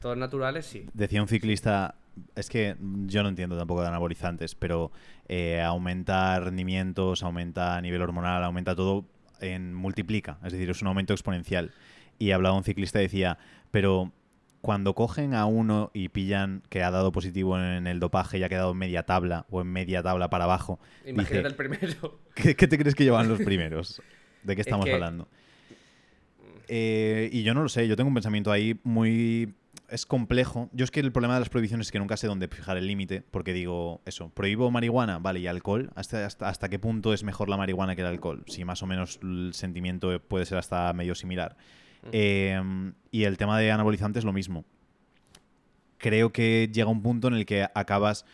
[0.00, 0.86] Todos naturales, sí.
[0.94, 1.96] Decía un ciclista,
[2.36, 4.92] es que yo no entiendo tampoco de anabolizantes, pero
[5.26, 9.06] eh, aumenta rendimientos, aumenta a nivel hormonal, aumenta todo,
[9.40, 11.72] en multiplica, es decir, es un aumento exponencial.
[12.18, 13.38] Y hablaba un ciclista y decía,
[13.70, 14.12] pero
[14.60, 18.48] cuando cogen a uno y pillan que ha dado positivo en el dopaje y ha
[18.48, 20.80] quedado en media tabla o en media tabla para abajo.
[21.06, 22.20] Imagínate el primero.
[22.34, 24.02] ¿qué, te crees que llevan los primeros?
[24.42, 25.28] ¿De qué estamos hablando?
[26.68, 29.54] Eh, y yo no lo sé, yo tengo un pensamiento ahí muy...
[29.88, 30.68] Es complejo.
[30.72, 32.86] Yo es que el problema de las prohibiciones es que nunca sé dónde fijar el
[32.86, 37.48] límite, porque digo, eso, prohíbo marihuana, vale, y alcohol, ¿Hasta, hasta, qué punto es mejor
[37.48, 38.44] la marihuana que el alcohol?
[38.48, 41.56] Si más o menos el sentimiento puede ser hasta medio similar.
[42.12, 44.64] Em, y el tema de anabolizantes, lo mismo.
[45.98, 48.24] Creo que llega un punto en el que acabas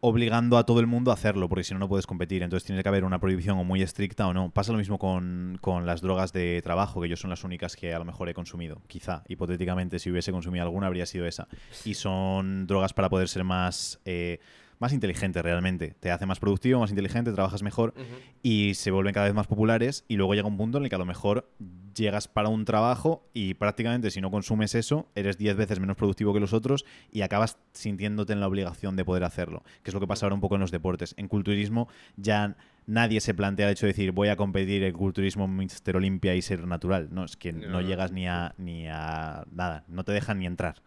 [0.00, 2.42] obligando a todo el mundo a hacerlo, porque si no, no puedes competir.
[2.42, 4.50] Entonces tiene que haber una prohibición o muy estricta o no.
[4.50, 7.98] Pasa lo mismo con, las drogas de trabajo, que yo son las únicas que a
[7.98, 8.80] lo mejor he consumido.
[8.86, 11.48] Quizá, hipotéticamente, si hubiese consumido alguna, habría sido esa.
[11.84, 14.00] Y son drogas para poder ser más...
[14.04, 14.38] Eh,
[14.78, 15.94] más inteligente realmente.
[16.00, 17.94] Te hace más productivo, más inteligente, trabajas mejor
[18.42, 20.94] y se vuelven cada vez más populares y luego llega un punto en el que
[20.94, 21.50] a lo mejor
[21.94, 26.32] llegas para un trabajo y prácticamente si no consumes eso, eres 10 veces menos productivo
[26.32, 30.00] que los otros y acabas sintiéndote en la obligación de poder hacerlo, que es lo
[30.00, 31.14] que pasa ahora un poco en los deportes.
[31.16, 35.48] En culturismo ya nadie se plantea el hecho de decir voy a competir en culturismo
[35.48, 37.08] Mister Olimpia y ser natural.
[37.10, 40.82] No, es que no, llegas ni a, ni a nada, no te dejan ni entrar.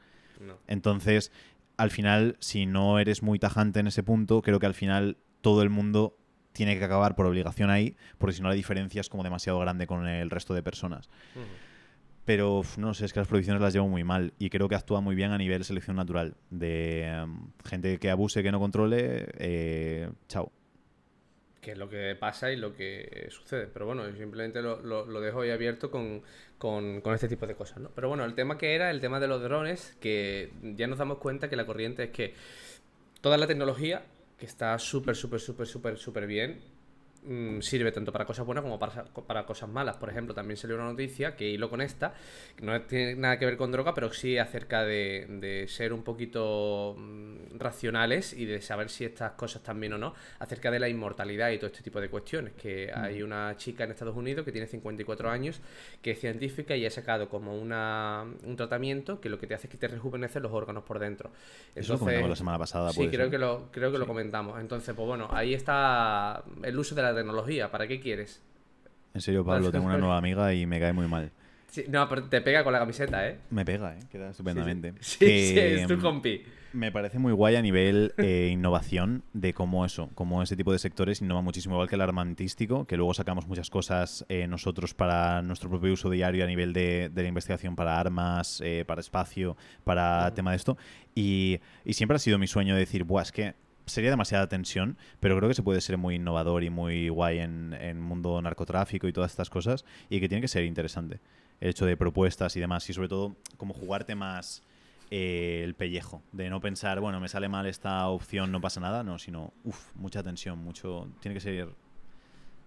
[0.67, 1.31] Entonces,
[1.77, 5.61] al final, si no eres muy tajante en ese punto, creo que al final todo
[5.61, 6.17] el mundo
[6.53, 9.87] tiene que acabar por obligación ahí, porque si no la diferencia es como demasiado grande
[9.87, 11.09] con el resto de personas.
[12.25, 15.01] Pero no sé, es que las prohibiciones las llevo muy mal y creo que actúa
[15.01, 16.35] muy bien a nivel selección natural.
[16.49, 20.51] De em, gente que abuse, que no controle, eh, chao
[21.61, 23.67] que es lo que pasa y lo que sucede.
[23.67, 26.23] Pero bueno, simplemente lo, lo, dejo ahí abierto con,
[26.57, 27.91] con, con, este tipo de cosas, ¿no?
[27.93, 31.19] Pero bueno, el tema que era, el tema de los drones, que ya nos damos
[31.19, 32.33] cuenta que la corriente es que
[33.21, 34.03] toda la tecnología,
[34.37, 36.61] que está súper, súper, súper, súper, súper bien,
[37.23, 39.97] Mm, sirve tanto para cosas buenas como para, para, cosas malas.
[39.97, 42.15] Por ejemplo, también salió una noticia que hilo con esta,
[42.55, 46.01] que no tiene nada que ver con droga, pero sí acerca de, de ser un
[46.01, 50.79] poquito mm, racionales y de saber si estas cosas están bien o no, acerca de
[50.79, 52.53] la inmortalidad y todo este tipo de cuestiones.
[52.53, 52.99] Que mm.
[52.99, 55.61] hay una chica en Estados Unidos que tiene 54 años,
[56.01, 59.67] que es científica y ha sacado como una, un tratamiento que lo que te hace
[59.67, 61.29] es que te rejuvenece los órganos por dentro.
[61.75, 62.91] Entonces, Eso lo comentamos la semana pasada.
[62.91, 64.59] Sí, creo que, lo, creo que lo comentamos.
[64.59, 67.71] Entonces, pues bueno, ahí está el uso de la tecnología.
[67.71, 68.41] ¿Para qué quieres?
[69.13, 71.31] En serio, Pablo, tengo una nueva amiga y me cae muy mal.
[71.89, 73.39] no, pero te pega con la camiseta, ¿eh?
[73.49, 73.99] Me pega, ¿eh?
[74.09, 74.93] Queda estupendamente.
[74.99, 76.43] Sí, sí, es tu compi.
[76.73, 80.79] Me parece muy guay a nivel eh, innovación de cómo eso, cómo ese tipo de
[80.79, 85.41] sectores innova muchísimo, igual que el armantístico, que luego sacamos muchas cosas eh, nosotros para
[85.41, 90.33] nuestro propio uso diario a nivel de, la investigación para armas, eh, para espacio, para
[90.33, 90.77] tema de esto.
[91.13, 93.53] Y, y, siempre ha sido mi sueño decir, Buah, es que
[93.85, 97.73] sería demasiada tensión, pero creo que se puede ser muy innovador y muy guay en,
[97.79, 101.19] en mundo narcotráfico y todas estas cosas y que tiene que ser interesante.
[101.59, 104.63] El hecho de propuestas y demás y sobre todo como jugarte más
[105.13, 109.03] eh, el pellejo, de no pensar, bueno, me sale mal esta opción, no pasa nada,
[109.03, 111.67] no, sino, uff, mucha tensión, mucho, tiene que ser,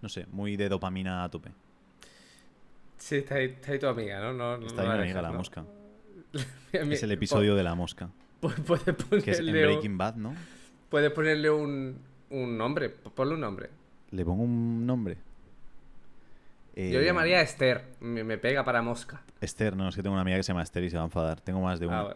[0.03, 1.49] no sé, muy de dopamina a tope.
[2.99, 4.59] Sí, está ahí, tu amiga, ¿no?
[4.59, 5.65] no está ahí mi amiga, la mosca.
[6.71, 8.11] es el episodio de la mosca.
[8.39, 9.23] Puedes ponerle...
[9.23, 10.35] Que es en Breaking Bad, ¿no?
[10.89, 13.69] Puedes ponerle un, un nombre, ponle un nombre.
[14.11, 15.17] ¿Le pongo un nombre?
[16.75, 19.21] Yo le llamaría Esther, me, pega para mosca.
[19.39, 21.05] Esther, no, es que tengo una amiga que se llama Esther y se va a
[21.05, 21.39] enfadar.
[21.39, 22.15] Tengo más de ah, una.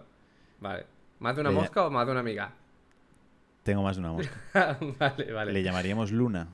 [0.59, 0.85] vale.
[1.19, 2.51] ¿Más de una mosca o más de una amiga?
[3.63, 4.33] Tengo más de una mosca.
[4.99, 5.53] vale, vale.
[5.53, 6.47] Le llamaríamos Luna.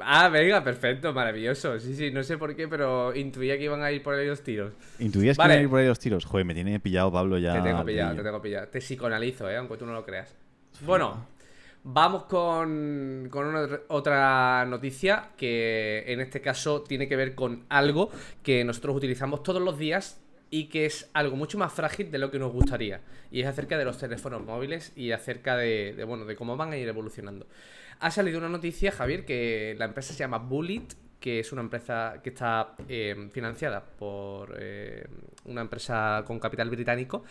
[0.00, 1.78] Ah, venga, perfecto, maravilloso.
[1.78, 4.42] Sí, sí, no sé por qué, pero intuía que iban a ir por ahí los
[4.42, 4.72] tiros.
[4.98, 6.24] ¿Intuías que iban a ir por ahí los tiros?
[6.24, 7.54] Joder, me tiene pillado Pablo ya.
[7.54, 8.68] Te tengo pillado, te tengo pillado.
[8.68, 9.56] Te psicoanalizo, ¿eh?
[9.56, 10.34] Aunque tú no lo creas.
[10.80, 11.26] Bueno,
[11.86, 13.30] Vamos con,
[13.88, 18.10] otra noticia que en este caso tiene que ver con algo
[18.42, 22.30] que nosotros utilizamos todos los días y que es algo mucho más frágil de lo
[22.30, 23.02] que nos gustaría.
[23.30, 26.78] Y es acerca de los teléfonos móviles y acerca de, bueno, de cómo van a
[26.78, 27.46] ir evolucionando.
[28.00, 30.86] Ha salido una noticia, Javier, que la empresa se llama Bullet
[31.24, 35.06] que es una empresa que está eh, financiada por eh,
[35.46, 37.24] una empresa con capital británico.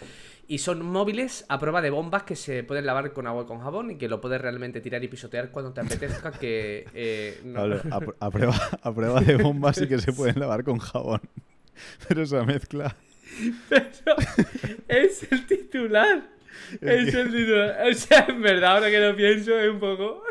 [0.47, 3.59] Y son móviles a prueba de bombas que se pueden lavar con agua y con
[3.59, 6.31] jabón y que lo puedes realmente tirar y pisotear cuando te apetezca.
[6.31, 7.39] que eh,
[8.19, 11.21] a, prueba, a prueba de bombas y que se pueden lavar con jabón.
[12.07, 12.95] Pero esa mezcla.
[13.69, 14.15] Pero
[14.87, 16.31] es el titular.
[16.81, 17.77] Es el titular.
[17.87, 20.23] O sea, en verdad, ahora que lo pienso, es un poco.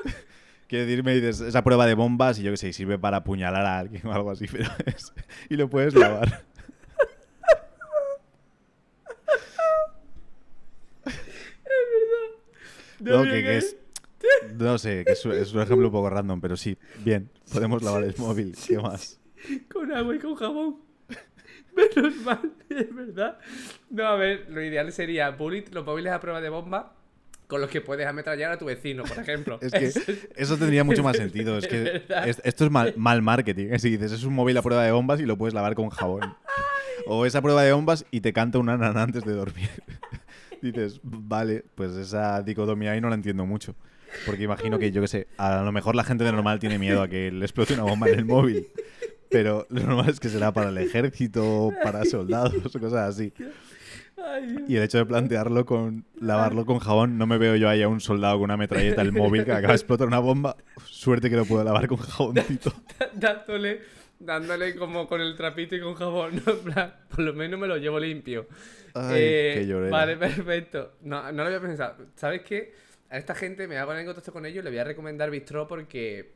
[0.72, 3.66] Quiero decir, me dices, esa prueba de bombas y yo que sé, sirve para apuñalar
[3.66, 5.12] a alguien o algo así, pero es...
[5.50, 6.46] Y lo puedes lavar.
[13.00, 13.76] No, No, mira que, que es...
[14.54, 18.04] No sé, que es, es un ejemplo un poco random, pero sí, bien, podemos lavar
[18.04, 18.56] el móvil.
[18.66, 19.20] ¿Qué más?
[19.70, 20.76] Con agua y con jabón.
[21.76, 23.38] Menos mal, es verdad.
[23.90, 27.01] No, a ver, lo ideal sería bullet, los móviles a prueba de bomba
[27.52, 29.58] con los que puedes ametrallar a tu vecino, por ejemplo.
[29.62, 29.92] Es que
[30.36, 31.58] Eso tendría mucho más sentido.
[31.58, 33.66] Es que es- esto es mal, mal marketing.
[33.66, 35.90] Es decir, dices, es un móvil a prueba de bombas y lo puedes lavar con
[35.90, 36.34] jabón.
[37.06, 39.68] O esa prueba de bombas y te canta una nana antes de dormir.
[40.62, 43.74] Dices, vale, pues esa dicotomía ahí no la entiendo mucho.
[44.24, 47.02] Porque imagino que, yo qué sé, a lo mejor la gente de normal tiene miedo
[47.02, 48.68] a que le explote una bomba en el móvil.
[49.30, 53.32] Pero lo normal es que será para el ejército, para soldados cosas así.
[54.16, 54.64] Ay.
[54.68, 57.88] Y el hecho de plantearlo con lavarlo con jabón, no me veo yo ahí a
[57.88, 60.56] un soldado con una metralleta el móvil que acaba de explotar una bomba.
[60.84, 62.72] Suerte que lo puedo lavar con jaboncito.
[63.14, 63.80] dándole,
[64.18, 66.42] dándole como con el trapito y con jabón,
[67.08, 68.46] por lo menos me lo llevo limpio.
[68.94, 69.90] Ay, Eh, llorera.
[69.90, 70.92] Vale, perfecto.
[71.02, 72.06] No, no lo había pensado.
[72.14, 72.74] ¿Sabes qué?
[73.10, 75.30] A esta gente me voy a poner en contacto con ellos, le voy a recomendar
[75.30, 76.32] Bistro porque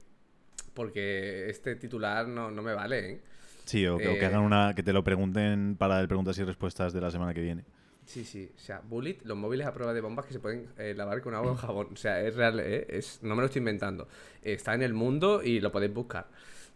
[0.74, 3.20] porque este titular no, no me vale, ¿eh?
[3.66, 6.38] Sí, o que, o que Eh, hagan una, que te lo pregunten para el preguntas
[6.38, 7.64] y respuestas de la semana que viene.
[8.04, 8.52] Sí, sí.
[8.54, 11.34] O sea, Bullet, los móviles a prueba de bombas que se pueden eh, lavar con
[11.34, 11.88] agua o jabón.
[11.92, 12.86] O sea, es real, ¿eh?
[12.88, 14.08] Es, no me lo estoy inventando.
[14.42, 16.30] Está en el mundo y lo podéis buscar.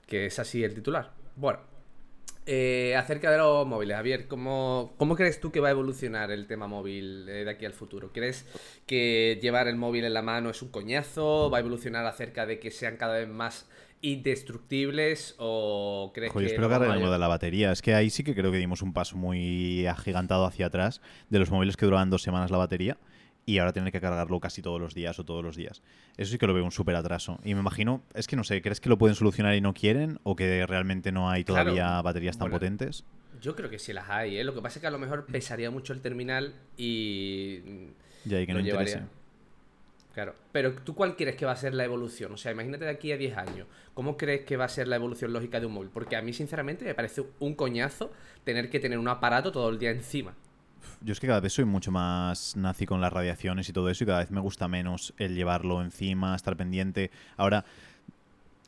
[0.06, 1.14] Que es así el titular.
[1.36, 1.60] Bueno.
[2.46, 6.46] eh, acerca de los móviles, Javier, ¿cómo, ¿cómo crees tú que va a evolucionar el
[6.48, 8.12] tema móvil de aquí al futuro?
[8.12, 8.46] ¿Crees
[8.86, 11.50] que llevar el móvil en la mano es un coñazo?
[11.50, 13.68] ¿Va a evolucionar acerca de que sean cada vez más
[14.02, 15.34] indestructibles?
[15.38, 17.72] ¿O crees Joder, que espero que arreglen lo de la batería.
[17.72, 21.38] Es que ahí sí que creo que dimos un paso muy agigantado hacia atrás de
[21.38, 22.98] los móviles que duraban dos semanas la batería
[23.46, 25.82] y ahora tener que cargarlo casi todos los días o todos los días.
[26.16, 27.38] Eso sí que lo veo un súper atraso.
[27.42, 30.20] Y me imagino, es que no sé, ¿crees que lo pueden solucionar y no quieren?
[30.22, 31.72] ¿O que realmente no hay Claro.
[31.72, 32.56] todavía baterías tan Bueno.
[32.58, 33.04] potentes?
[33.40, 34.44] Yo creo que sí las hay, ¿eh?
[34.44, 37.60] Lo que pasa es que a lo mejor pesaría mucho el terminal y...
[38.26, 38.92] Ya, y que no llevaría.
[38.96, 39.19] interese.
[40.14, 40.34] Claro.
[40.52, 42.32] Pero ¿tú cuál crees que va a ser la evolución?
[42.32, 43.68] O sea, imagínate de aquí a 10 años.
[43.94, 45.90] ¿Cómo crees que va a ser la evolución lógica de un móvil?
[45.90, 48.12] Porque a mí, sinceramente, me parece un coñazo
[48.44, 50.34] tener que tener un aparato todo el día encima.
[51.02, 54.04] Yo es que cada vez soy mucho más nazi con las radiaciones y todo eso
[54.04, 57.10] y cada vez me gusta menos el llevarlo encima, estar pendiente.
[57.36, 57.64] Ahora,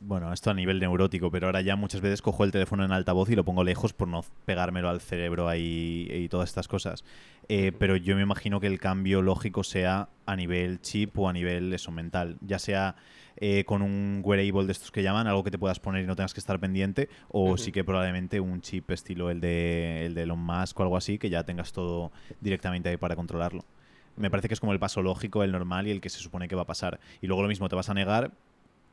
[0.05, 3.31] bueno, esto a nivel neurótico, pero ahora ya muchas veces cojo el teléfono en altavoz
[3.31, 7.05] y lo pongo lejos por no pegármelo al cerebro ahí y todas estas cosas.
[7.49, 11.33] Eh, pero yo me imagino que el cambio lógico sea a nivel chip o a
[11.33, 12.97] nivel eso mental, ya sea
[13.37, 16.17] eh, con un wearable de estos que llaman, algo que te puedas poner y no
[16.17, 20.23] tengas que estar pendiente, o sí que probablemente un chip estilo el de, el de
[20.23, 23.65] Elon Musk o algo así, que ya tengas todo directamente ahí para controlarlo.
[24.17, 26.47] Me parece que es como el paso lógico, el normal y el que se supone
[26.47, 27.01] que va a pasar.
[27.23, 28.33] Y luego lo mismo, te vas a negar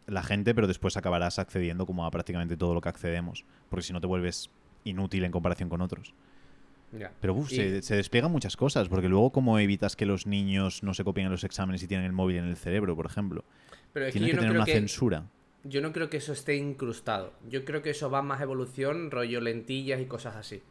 [0.09, 3.93] la gente, pero después acabarás accediendo como a prácticamente todo lo que accedemos, porque si
[3.93, 4.49] no te vuelves
[4.83, 6.13] inútil en comparación con otros.
[7.21, 10.83] Pero uf, Y- se, se despliegan muchas cosas, porque luego cómo evitas que los niños
[10.83, 13.43] no se copien en los exámenes y tienen el móvil en el cerebro, por ejemplo.
[13.93, 14.73] Pero es que Tiene yo que no tener creo una que...
[14.73, 15.23] censura.
[15.65, 17.33] Yo no creo que eso esté incrustado.
[17.49, 20.61] Yo creo que eso va más evolución, rollo lentillas y cosas así.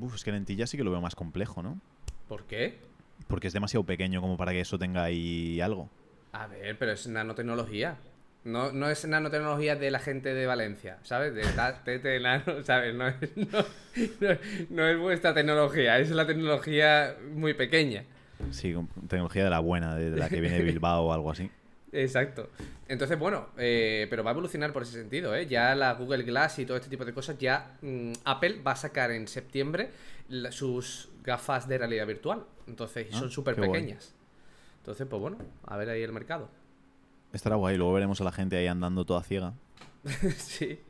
[0.00, 1.78] Uf, es que lentilla sí que lo veo más complejo, ¿no?
[2.26, 2.78] ¿Por qué?
[3.28, 5.90] Porque es demasiado pequeño como para que eso tenga ahí algo.
[6.32, 7.98] A ver, pero es nanotecnología.
[8.42, 11.34] No, no es nanotecnología de la gente de Valencia, ¿sabes?
[11.34, 11.44] De
[11.84, 12.94] tete, nano, ¿sabes?
[12.94, 13.58] No es, no,
[14.20, 14.38] no-
[14.70, 18.04] no es vuestra tecnología, es la tecnología muy pequeña.
[18.50, 18.74] Sí,
[19.08, 21.50] tecnología de la buena, de la que viene de Bilbao o algo así.
[21.92, 22.48] Exacto.
[22.88, 25.46] Entonces, bueno, eh, pero va a evolucionar por ese sentido, ¿eh?
[25.46, 28.76] Ya la Google Glass y todo este tipo de cosas, ya mm, Apple va a
[28.76, 29.90] sacar en septiembre
[30.28, 32.44] la- sus gafas de realidad virtual.
[32.66, 34.14] Entonces, Ah, son súper pequeñas.
[34.78, 36.48] Entonces, pues bueno, a ver ahí el mercado.
[37.32, 39.54] Estará guay, luego veremos a la gente ahí andando toda ciega.
[40.36, 40.80] sí.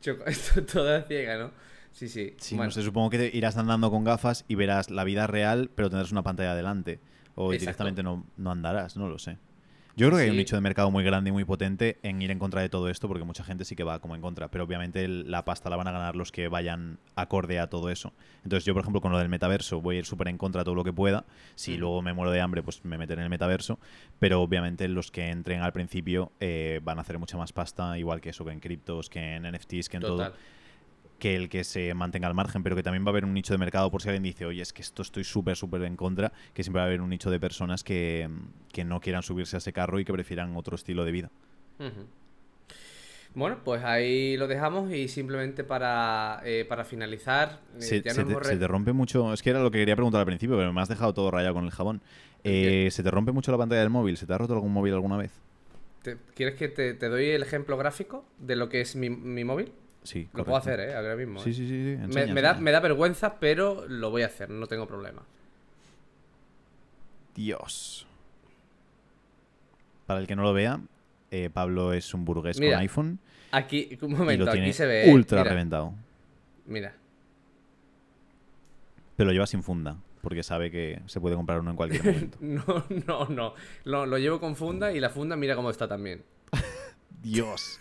[0.00, 1.50] Choco- esto toda ciega, ¿no?
[1.92, 2.34] Sí, sí.
[2.38, 5.26] Sí, Bueno, no sé, supongo que te irás andando con gafas y verás la vida
[5.26, 7.00] real, pero tendrás una pantalla delante.
[7.34, 7.84] O Exacto.
[7.84, 9.38] directamente no, no andarás, no lo sé.
[9.98, 12.30] Yo creo que hay un nicho de mercado muy grande y muy potente en ir
[12.30, 14.62] en contra de todo esto, porque mucha gente sí que va como en contra, pero
[14.62, 18.12] obviamente el- la pasta la van a ganar los que vayan acorde a todo eso.
[18.44, 20.66] Entonces yo, por ejemplo, con lo del metaverso voy a ir súper en contra de
[20.66, 21.24] todo lo que pueda.
[21.56, 21.80] Si Ujú.
[21.80, 23.80] luego me muero de hambre, pues me meteré en el metaverso,
[24.20, 28.20] pero obviamente los que entren al principio eh, van a hacer mucha más pasta, igual
[28.20, 30.28] que eso, que en criptos, que en NFTs, que en total.
[30.32, 30.38] todo
[31.18, 33.52] que el que se mantenga al margen, pero que también va a haber un nicho
[33.52, 36.32] de mercado por si alguien dice, oye, es que esto estoy súper, súper en contra,
[36.54, 38.28] que siempre va a haber un nicho de personas que,
[38.72, 41.30] que no quieran subirse a ese carro y que prefieran otro estilo de vida.
[43.34, 48.24] Bueno, pues ahí lo dejamos y simplemente para, eh, para finalizar, eh, Se, ya se
[48.24, 49.32] te, se te rompe mucho.
[49.32, 51.54] Es que era lo que quería preguntar al principio, pero me has dejado todo rayado
[51.54, 52.00] con el jabón.
[52.42, 54.16] Eh, ¿Se te rompe mucho la pantalla del móvil?
[54.16, 55.32] ¿Se te ha roto algún móvil alguna vez?
[56.02, 59.44] te- ¿Quieres que te, te doy el ejemplo gráfico de lo que es mi, mi
[59.44, 59.72] móvil?
[60.08, 60.26] Sí.
[60.32, 60.94] Lo puedo hacer, ¿eh?
[60.94, 61.38] Ahora mismo.
[61.40, 61.52] Sí, ¿eh?
[61.52, 61.68] sí, sí.
[61.68, 61.96] sí.
[61.98, 65.22] Me- Enseña, me, da, me da vergüenza, pero lo voy a hacer, no tengo problema.
[67.34, 68.06] Dios.
[70.06, 70.80] Para el que no lo vea,
[71.30, 73.18] eh, Pablo es un burgués Mira, con iPhone
[73.52, 75.10] Aquí, un y momento, lo tiene aquí se ve.
[75.12, 75.92] ultra Mira, reventado.
[76.64, 76.94] Mira,
[79.16, 82.38] Pero lo lleva sin funda, porque sabe que se puede comprar uno en cualquier momento.
[82.40, 83.54] no, no, no.
[83.84, 86.22] Lo, lo llevo con funda y la funda mira cómo está también.
[87.22, 87.78] Dios.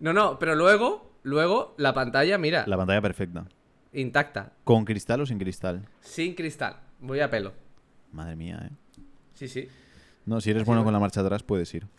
[0.00, 3.44] No, no, pero luego, luego la pantalla, mira, La pantalla perfecta.
[3.92, 5.86] intacta, ¿Con cristal o sin cristal?
[6.00, 6.76] sin cristal.
[7.00, 7.52] Voy a pelo.
[8.12, 9.00] Madre mía, ¿eh?
[9.34, 9.68] Sí, sí.
[10.26, 11.86] No, si eres Así bueno con la marcha atrás, puedes ir.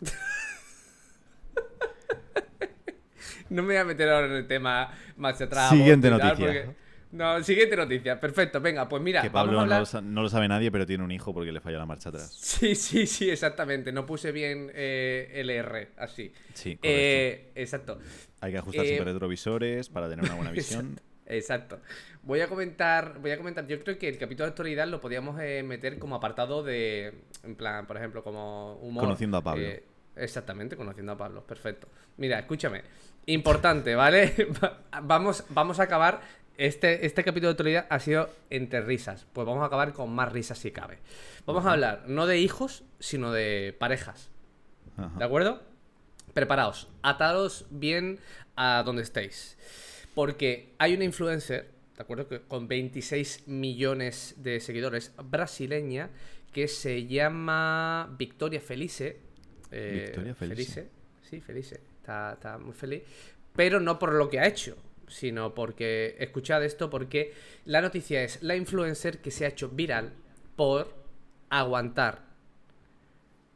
[3.50, 5.70] No me voy a meter ahora en el tema más atrás.
[5.70, 6.36] Siguiente noticia.
[6.36, 6.76] porque-
[7.12, 8.20] No, siguiente noticia.
[8.20, 9.80] Perfecto, venga, pues mira, que vamos Pablo a no, hablar...
[9.80, 12.08] lo sa- no lo sabe nadie, pero tiene un hijo porque le falla la marcha
[12.10, 12.32] atrás.
[12.40, 13.90] Sí, sí, sí, exactamente.
[13.92, 16.32] No puse bien eh, LR, así.
[16.54, 16.82] Sí, correcto.
[16.92, 17.98] Eh, exacto.
[18.40, 21.00] Hay que ajustar eh, siempre retrovisores para tener una buena visión.
[21.26, 21.80] Exacto.
[22.22, 25.40] Voy a comentar, voy a comentar, yo creo que el capítulo de actualidad lo podíamos
[25.40, 29.04] eh, meter como apartado de, en plan, por ejemplo, como humor.
[29.04, 29.64] Conociendo a Pablo.
[29.64, 29.84] eh,
[30.16, 31.88] exactamente, conociendo a Pablo, perfecto.
[32.18, 32.82] Mira, escúchame,
[33.26, 34.34] importante, ¿vale?
[34.62, 36.20] Va- vamos, vamos a acabar,
[36.60, 40.30] este, este capítulo de actualidad ha sido entre risas, pues vamos a acabar con más
[40.30, 40.98] risas si cabe.
[41.46, 44.28] Vamos a hablar no de hijos, sino de parejas,
[44.98, 45.18] Ajá.
[45.18, 45.62] ¿de acuerdo?
[46.34, 48.18] Preparaos, atados bien
[48.56, 49.56] a donde estéis.
[50.14, 52.28] Porque hay una influencer, ¿de acuerdo?
[52.28, 56.10] Que con 26 millones de seguidores, brasileña,
[56.52, 59.18] que se llama Victoria Felice.
[59.70, 60.90] Eh, Victoria Felice.
[61.22, 61.80] Sí, Felice.
[62.00, 63.02] Está, está muy feliz.
[63.56, 64.76] Pero no por lo que ha hecho,
[65.10, 70.12] sino porque, escuchad esto, porque la noticia es la influencer que se ha hecho viral
[70.56, 70.94] por
[71.50, 72.30] aguantar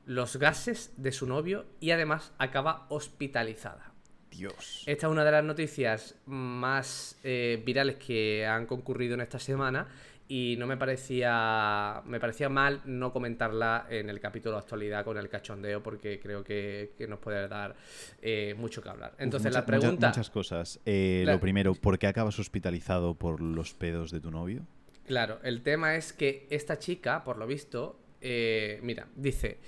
[0.06, 3.92] los gases de su novio y además acaba hospitalizada.
[4.30, 4.82] Dios.
[4.86, 9.86] Esta es una de las noticias más eh, virales que han concurrido en esta semana
[10.26, 15.18] y no me parecía me parecía mal no comentarla en el capítulo de actualidad con
[15.18, 17.74] el cachondeo porque creo que, que nos puede dar
[18.22, 19.14] eh, mucho que hablar.
[19.18, 20.80] Entonces Mucha- la pregunta, Muchas, muchas cosas.
[20.87, 24.66] Eh, Lo primero, ¿por qué acabas hospitalizado por los pedos de tu novio?
[25.06, 29.58] claro, el tema es que esta chica, por lo visto, eh, mira, dice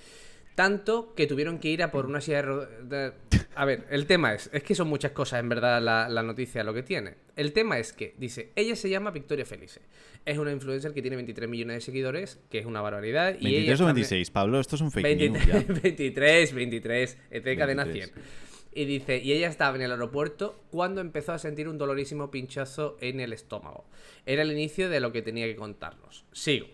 [0.57, 2.65] tanto que tuvieron que ir a por una silla de,
[2.97, 3.13] de-
[3.53, 6.63] A ver, el tema es, es que son muchas cosas en verdad la, la noticia
[6.63, 7.13] lo que tiene.
[7.35, 9.81] El tema es que, dice, ella se llama Victoria Felice.
[10.25, 13.35] Es una influencer que tiene 23 millones de seguidores, que es una barbaridad.
[13.39, 15.73] y ella 23 o está- 26, Pablo, esto es un fake news 23, ya.
[15.83, 18.13] 23, 23, es de cadena 23.
[18.15, 18.47] 100.
[18.73, 22.97] Y dice, y ella estaba en el aeropuerto cuando empezó a sentir un dolorísimo pinchazo
[22.99, 23.85] en el estómago.
[24.25, 26.25] Era el inicio de lo que tenía que contarnos.
[26.31, 26.67] Sigo.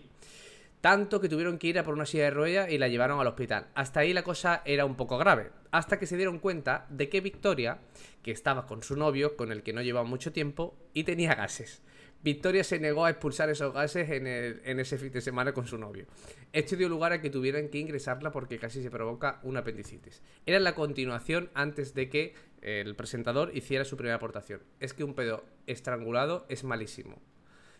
[0.84, 3.26] Tanto que tuvieron que ir a por una silla de ruedas y la llevaron al
[3.26, 3.68] hospital.
[3.74, 5.50] Hasta ahí la cosa era un poco grave.
[5.70, 7.78] Hasta que se dieron cuenta de que Victoria,
[8.22, 11.80] que estaba con su novio, con el que no llevaba mucho tiempo, y tenía gases.
[12.22, 15.78] Victoria se negó a expulsar esos gases en, en ese fin de semana con su
[15.78, 16.04] novio.
[16.52, 20.20] Esto dio lugar a que tuvieran que ingresarla porque casi se provoca una apendicitis.
[20.44, 24.60] Era la continuación antes de que el presentador hiciera su primera aportación.
[24.80, 27.22] Es que un pedo estrangulado es malísimo.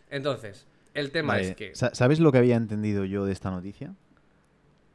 [0.08, 1.74] Entonces, el tema Vale, es que...
[1.74, 3.94] sa- ¿Sabes lo que había entendido yo de esta noticia?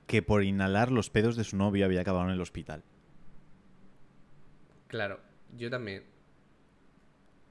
[0.08, 2.84] Que por inhalar los pedos de su novio había acabado en el hospital.
[4.88, 5.20] Claro,
[5.56, 6.04] yo también.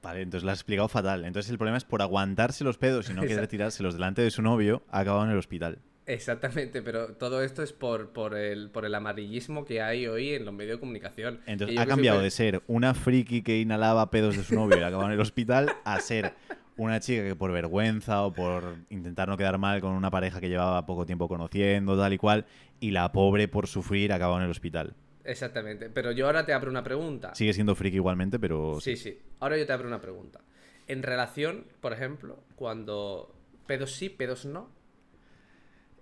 [0.01, 1.25] Vale, entonces lo has explicado fatal.
[1.25, 4.41] Entonces el problema es por aguantarse los pedos y no querer tirárselos delante de su
[4.41, 5.79] novio, ha acabado en el hospital.
[6.05, 10.43] Exactamente, pero todo esto es por, por, el, por el amarillismo que hay hoy en
[10.43, 11.39] los medios de comunicación.
[11.45, 15.05] Entonces ha cambiado de ser una friki que inhalaba pedos de su novio y acababa
[15.05, 16.33] en el hospital a ser
[16.79, 20.49] una chica que por vergüenza o por intentar no quedar mal con una pareja que
[20.49, 22.45] llevaba poco tiempo conociendo, tal y cual,
[22.79, 24.95] y la pobre por sufrir acabó en el hospital.
[25.23, 27.35] Exactamente, pero yo ahora te abro una pregunta.
[27.35, 29.19] Sigue siendo friki igualmente, pero Sí, sí.
[29.39, 30.41] Ahora yo te abro una pregunta.
[30.87, 33.35] En relación, por ejemplo, cuando
[33.67, 34.69] pedos sí, pedos no.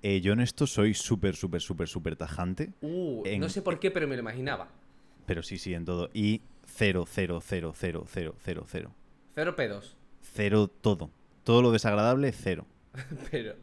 [0.01, 3.79] Eh, yo en esto soy súper, súper, súper, súper tajante, Uh, En- no sé por
[3.79, 4.69] qué, pero me lo imaginaba.
[5.25, 6.09] pero sí, sí, en todo.
[6.13, 8.91] Y cero, cero, cero, cero, cero, cero, cero.
[9.35, 9.96] Cero pedos.
[10.33, 11.09] Cero todo.
[11.43, 12.65] Todo lo desagradable, cero.
[13.31, 13.55] Pero,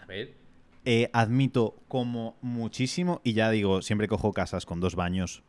[0.00, 0.34] a ver,
[0.84, 5.42] Eh, admito como muchísimo, y ya digo, siempre cojo casas con dos baños,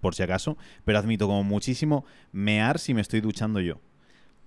[0.00, 3.80] por si acaso, pero admito como muchísimo mear si me estoy duchando yo.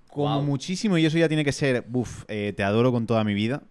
[0.08, 3.34] Como muchísimo, y eso ya tiene que ser, buf, eh, te adoro con toda mi
[3.34, 3.63] vida,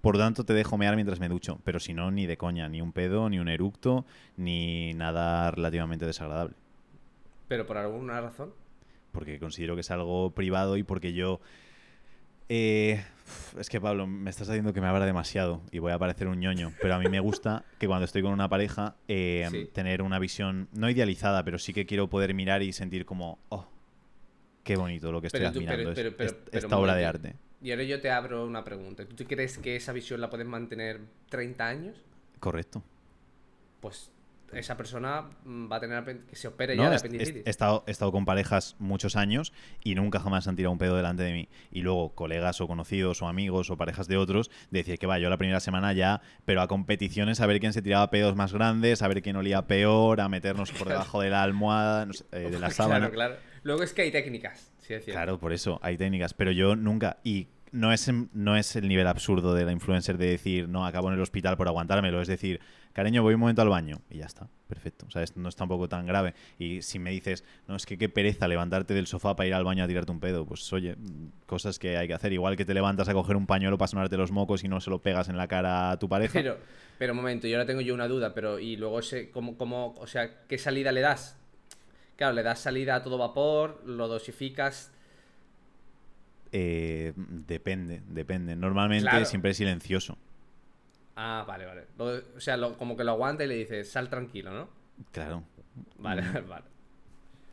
[0.00, 2.80] por tanto te dejo mear mientras me ducho, pero si no, ni de coña, ni
[2.80, 4.06] un pedo, ni un eructo,
[4.36, 6.54] ni nada relativamente desagradable.
[7.48, 8.54] ¿Pero por alguna razón?
[9.12, 11.40] Porque considero que es algo privado y porque yo...
[12.48, 13.02] eh,
[13.58, 16.40] es que Pablo, me estás haciendo que me abra demasiado y voy a parecer un
[16.40, 19.68] ñoño, pero a mí me gusta que cuando estoy con una pareja eh, Sí.
[19.72, 23.66] tener una visión no idealizada, pero sí que quiero poder mirar y sentir como, oh,
[24.64, 27.36] qué bonito lo que estoy admirando, es- es- esta obra de arte.
[27.62, 29.04] Y ahora yo te abro una pregunta.
[29.06, 31.00] ¿Tú crees que esa visión la puedes mantener
[31.30, 31.96] 30 años?
[32.40, 32.82] Correcto.
[33.80, 34.10] Pues
[34.52, 37.42] esa persona mm, va a tener que se opere No, ya de apendicitis.
[37.46, 40.96] he, estado, he estado con parejas muchos años y nunca jamás han tirado un pedo
[40.96, 41.48] delante de mí.
[41.70, 45.18] Y luego colegas o conocidos o amigos o parejas de otros de decir que va,
[45.18, 48.52] yo la primera semana ya, pero a competiciones a ver quién se tiraba pedos más
[48.52, 52.24] grandes, a ver quién olía peor, a meternos por debajo de la almohada, no sé,
[52.32, 53.10] eh, de la sábana.
[53.10, 53.36] Claro, claro.
[53.62, 55.12] Luego es que hay técnicas, sí es cierto.
[55.12, 57.18] Claro, por eso, hay técnicas, pero yo nunca.
[57.22, 61.08] Y no es, no es el nivel absurdo de la influencer de decir, no, acabo
[61.08, 62.20] en el hospital por aguantármelo.
[62.20, 62.60] Es decir,
[62.92, 65.06] cariño, voy un momento al baño y ya está, perfecto.
[65.06, 66.34] O sea, es- no es tampoco tan grave.
[66.58, 69.64] Y si me dices, no, es que qué pereza levantarte del sofá para ir al
[69.64, 70.96] baño a tirarte un pedo, pues oye,
[71.46, 72.32] cosas que hay que hacer.
[72.32, 74.90] Igual que te levantas a coger un pañuelo para sonarte los mocos y no se
[74.90, 76.34] lo pegas en la cara a tu pareja.
[76.34, 76.58] Pero,
[76.98, 79.94] pero un momento, yo ahora tengo yo una duda, pero y luego ese, ¿cómo, cómo,
[79.98, 81.36] o sea, qué salida le das?
[82.16, 84.90] Claro, le das salida a todo vapor, lo dosificas.
[86.52, 88.54] Eh, depende, depende.
[88.56, 89.24] Normalmente Claro.
[89.24, 90.18] siempre es silencioso.
[91.16, 91.86] Ah, vale, vale.
[91.98, 94.68] Lo- o sea, lo- como que lo aguanta y le dices, sal tranquilo, ¿no?
[95.10, 95.42] Claro.
[95.98, 96.24] Vale, Mm.
[96.48, 96.64] vale.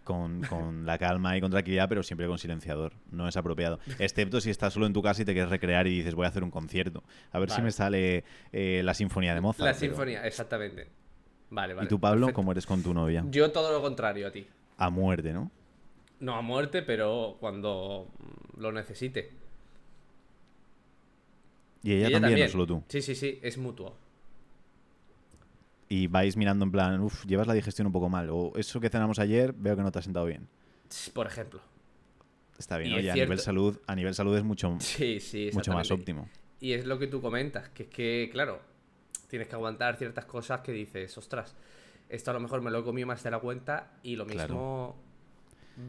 [0.03, 2.93] con, con la calma y con tranquilidad, pero siempre con silenciador.
[3.12, 3.80] No es apropiado.
[3.99, 6.30] Excepto si estás solo en tu casa y te quieres recrear y dices, voy a
[6.30, 7.03] hacer un concierto.
[7.32, 9.66] A ver si me sale eh, la sinfonía de Mozart.
[9.68, 10.88] La pero- sinfonía, exactamente.
[11.51, 11.86] Vale, vale.
[11.86, 12.36] ¿Y tú, Pablo, perfecto.
[12.36, 13.24] cómo eres con tu novia?
[13.30, 14.47] Yo todo lo contrario a ti.
[14.78, 15.51] A muerte, ¿no?
[16.20, 18.07] No a muerte, pero cuando
[18.57, 19.32] lo necesite.
[21.84, 22.84] Y ella, Y también, no solo tú.
[22.88, 23.95] Sí, sí, sí, es mutuo.
[25.88, 28.30] Y vais mirando en plan, uff, llevas la digestión un poco mal.
[28.30, 30.47] O eso que cenamos ayer, veo que no te has sentado bien.
[31.13, 31.61] Por ejemplo.
[32.57, 35.49] Está bien, Y oye, es a nivel salud, a nivel salud es mucho, Sí, sí,
[35.53, 36.30] mucho más óptimo.
[36.59, 38.59] Y es lo que tú comentas, que es que, claro,
[39.30, 41.55] tienes que aguantar ciertas cosas que dices, ostras,
[42.09, 45.09] esto a lo mejor me lo he comido más de la cuenta y lo mismo...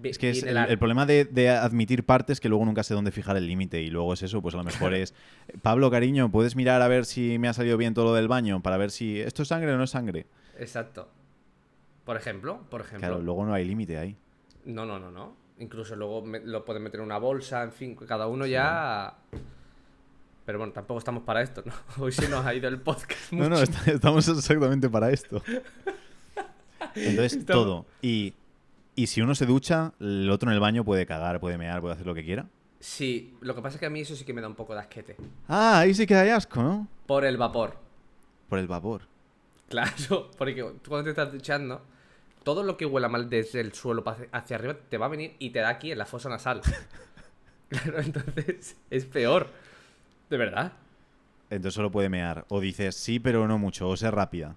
[0.02, 3.36] Es que es el, problema de, de admitir partes que luego nunca sé dónde fijar
[3.36, 5.14] el límite y luego es eso, pues a lo mejor es
[5.62, 8.62] Pablo, cariño, ¿puedes mirar a ver si me ha salido bien todo lo del baño?
[8.62, 10.26] Para ver si esto es sangre o no es sangre.
[10.58, 11.08] Exacto.
[12.04, 13.08] Por ejemplo, por ejemplo.
[13.08, 14.16] Claro, luego no hay límite ahí.
[14.64, 15.36] No, no, no, no.
[15.58, 19.14] Incluso luego me- lo puedes meter en una bolsa, en fin, cada uno ya...
[20.46, 21.72] Pero bueno, tampoco estamos para esto, ¿no?
[22.02, 25.42] Hoy se nos ha ido el podcast No, no, está- estamos exactamente para esto.
[26.94, 27.86] Entonces, todo.
[28.02, 28.34] Y,
[28.94, 31.94] y si uno se ducha, el otro en el baño puede cagar, puede mear, puede
[31.94, 32.46] hacer lo que quiera.
[32.80, 34.74] Sí, lo que pasa es que a mí eso sí que me da un poco
[34.74, 35.16] de asquete.
[35.48, 36.88] Ah, ahí sí que hay asco, ¿no?
[37.06, 37.76] Por el vapor.
[38.48, 39.02] Por el vapor.
[39.68, 41.82] Claro, porque tú cuando te estás duchando,
[42.42, 45.50] todo lo que huela mal desde el suelo hacia arriba te va a venir y
[45.50, 46.60] te da aquí en la fosa nasal.
[47.70, 49.46] Claro, entonces es peor.
[50.28, 50.72] De verdad.
[51.50, 52.44] Entonces solo puede mear.
[52.48, 53.88] O dices sí, pero no mucho.
[53.88, 54.56] O sea rápida.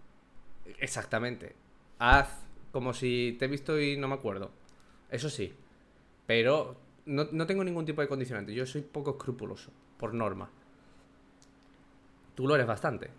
[0.79, 1.55] Exactamente.
[1.99, 2.42] Haz
[2.73, 4.51] como si te he visto y no me acuerdo.
[5.09, 5.53] Eso sí.
[6.27, 8.53] Pero no, no tengo ningún tipo de condicionante.
[8.53, 10.49] Yo soy poco escrupuloso, por norma.
[12.35, 13.09] Tú lo eres bastante.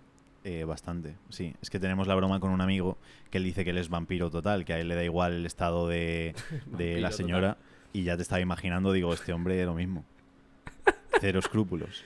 [0.42, 1.54] Eh, bastante, sí.
[1.62, 2.98] Es que tenemos la broma con un amigo
[3.30, 5.46] que él dice que él es vampiro total, que a él le da igual el
[5.46, 6.34] estado de,
[6.66, 7.56] de la señora.
[7.94, 10.04] Y ya te estaba imaginando, digo, este hombre lo mismo.
[11.20, 12.04] Cero escrúpulos.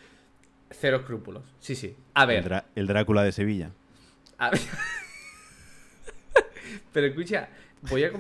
[0.70, 1.42] Cero escrúpulos.
[1.61, 1.96] Sí, sí.
[2.14, 2.44] A ver.
[2.44, 3.70] El, Drá- el Drácula de Sevilla.
[4.36, 4.61] A ver.
[6.93, 7.49] pero escucha,
[7.82, 8.11] voy a...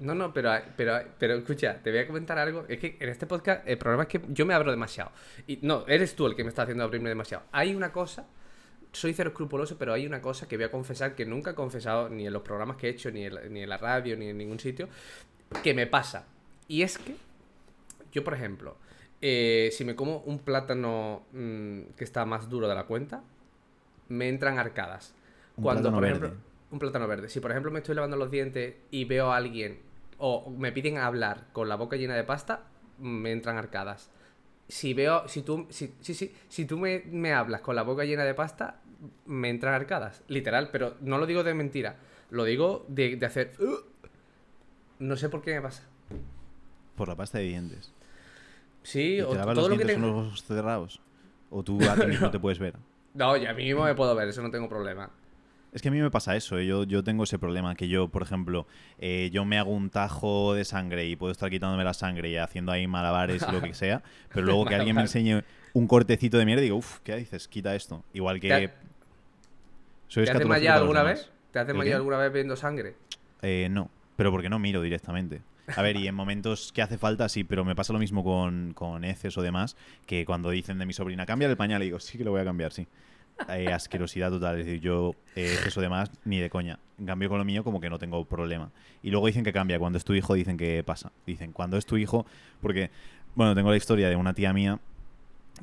[0.00, 2.64] No, no, pero, pero, pero escucha, te voy a comentar algo.
[2.68, 5.12] Es que en este podcast el problema es que yo me abro demasiado.
[5.46, 7.44] Y no, eres tú el que me está haciendo abrirme demasiado.
[7.52, 8.26] Hay una cosa...
[8.92, 12.10] Soy cero escrupuloso, pero hay una cosa que voy a confesar que nunca he confesado
[12.10, 14.36] ni en los programas que he hecho, ni en, ni en la radio, ni en
[14.36, 14.86] ningún sitio,
[15.62, 16.26] que me pasa.
[16.68, 17.16] Y es que
[18.12, 18.76] yo, por ejemplo,
[19.22, 23.22] eh, si me como un plátano mm, que está más duro de la cuenta,
[24.08, 25.14] me entran arcadas.
[25.56, 26.26] Un Cuando, por verde.
[26.26, 26.42] ejemplo,
[26.72, 27.28] un plátano verde.
[27.28, 29.78] Si, por ejemplo, me estoy lavando los dientes y veo a alguien
[30.18, 32.64] o me piden hablar con la boca llena de pasta,
[32.98, 34.10] me entran arcadas.
[34.68, 38.04] Si veo, si tú, si, sí, sí, si tú me, me hablas con la boca
[38.04, 38.80] llena de pasta,
[39.26, 40.22] me entran arcadas.
[40.28, 41.96] Literal, pero no lo digo de mentira.
[42.30, 43.52] Lo digo de, de hacer.
[44.98, 45.84] No sé por qué me pasa.
[46.96, 47.92] Por la pasta de dientes.
[48.82, 50.06] Sí, ¿Y o ¿Te todo los lo que dientes tengo.
[50.08, 51.00] los ojos cerrados?
[51.50, 52.74] ¿O tú a ti mismo te puedes ver?
[53.14, 55.10] No, ya a mí mismo me puedo ver, eso no tengo problema.
[55.72, 56.66] Es que a mí me pasa eso, ¿eh?
[56.66, 58.66] yo, yo tengo ese problema, que yo, por ejemplo,
[58.98, 62.36] eh, yo me hago un tajo de sangre y puedo estar quitándome la sangre y
[62.36, 65.42] haciendo ahí malabares y lo que sea, pero luego que alguien me enseñe
[65.72, 67.48] un cortecito de mierda y digo, uff, ¿qué dices?
[67.48, 68.04] Quita esto.
[68.12, 68.48] Igual que...
[68.48, 68.70] ¿Te
[70.08, 71.30] soy ¿Te alguna vez?
[71.52, 71.96] ¿Te hace ¿El mallar qué?
[71.96, 72.94] alguna vez viendo sangre?
[73.40, 75.40] Eh, no, Pero porque no miro directamente.
[75.74, 78.74] A ver, y en momentos que hace falta, sí, pero me pasa lo mismo con,
[78.74, 82.00] con heces o demás, que cuando dicen de mi sobrina, cambia el pañal, y digo,
[82.00, 82.86] sí que lo voy a cambiar, sí.
[83.48, 86.78] Eh, asquerosidad total, es decir, yo eh, heces o demás, ni de coña.
[86.98, 88.70] En cambio, con lo mío, como que no tengo problema.
[89.02, 91.12] Y luego dicen que cambia, cuando es tu hijo, dicen que pasa.
[91.26, 92.26] Dicen, cuando es tu hijo,
[92.60, 92.90] porque,
[93.34, 94.78] bueno, tengo la historia de una tía mía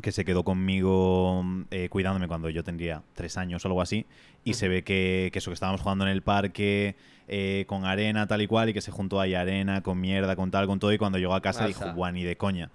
[0.01, 4.05] que se quedó conmigo eh, cuidándome cuando yo tendría tres años o algo así,
[4.43, 6.95] y se ve que, que eso que estábamos jugando en el parque
[7.27, 10.51] eh, con arena tal y cual, y que se juntó ahí arena, con mierda, con
[10.51, 11.93] tal, con todo, y cuando llegó a casa dijo, Masa.
[11.93, 12.69] guau, ni de coña.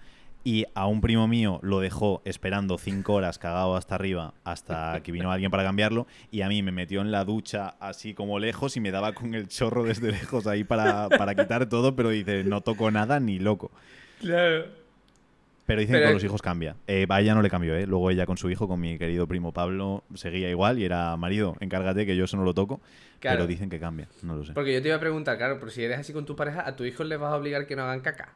[0.47, 5.11] Y a un primo mío lo dejó esperando cinco horas cagado hasta arriba hasta que
[5.11, 8.77] vino alguien para cambiarlo y a mí me metió en la ducha así como lejos
[8.77, 12.45] y me daba con el chorro desde lejos ahí para, para quitar todo, pero dice,
[12.45, 13.71] no toco nada ni loco.
[14.21, 14.67] Claro.
[15.65, 16.77] Pero dicen Pero- que con los hijos cambia.
[16.87, 17.87] Eh, a ella no le cambió, ¿eh?
[17.87, 21.57] Luego ella con su hijo, con mi querido primo Pablo, seguía igual y era marido,
[21.61, 22.83] encárgate que yo eso no lo toco.
[23.19, 23.39] Claro.
[23.39, 24.53] Pero dicen que cambia, no lo sé.
[24.53, 26.77] Porque yo te iba a preguntar, claro, pero si eres así con tu pareja, ¿a
[26.77, 28.35] tu hijo les vas a obligar que no hagan caca?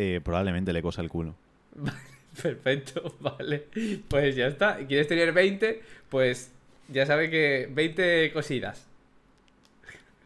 [0.00, 1.34] Eh, probablemente le cosa el culo.
[2.42, 3.64] Perfecto, vale.
[4.06, 4.76] Pues ya está.
[4.86, 5.82] ¿Quieres tener 20?
[6.08, 6.52] Pues
[6.88, 8.86] ya sabes que 20 cosidas.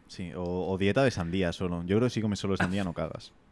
[0.08, 1.82] Sí, o, o dieta de sandía solo.
[1.86, 3.32] Yo creo que si comes solo sandía no cagas.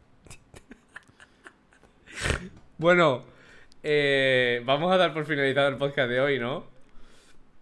[2.77, 3.23] Bueno,
[3.83, 6.63] eh, vamos a dar por finalizado el podcast de hoy, ¿no?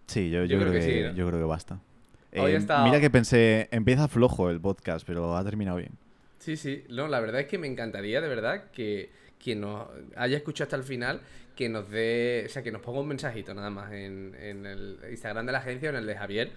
[0.06, 1.12] Sí, yo, yo, creo, que, sí, ¿no?
[1.14, 1.78] yo creo que basta.
[2.36, 5.92] Hoy Eh, está- Mira que pensé, empieza flojo el podcast, pero ha terminado bien.
[6.40, 6.84] Sí, sí.
[6.88, 9.86] No, la verdad es que me encantaría, de verdad, que quien nos
[10.16, 11.20] haya escuchado hasta el final,
[11.54, 14.98] que nos dé, o sea, que nos ponga un mensajito nada más en, en el
[15.10, 16.50] Instagram de la agencia o en el de Javier.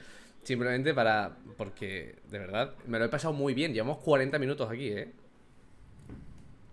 [0.43, 3.73] Simplemente para, porque, de verdad, me lo he pasado muy bien.
[3.73, 5.11] Llevamos 40 minutos aquí, ¿eh?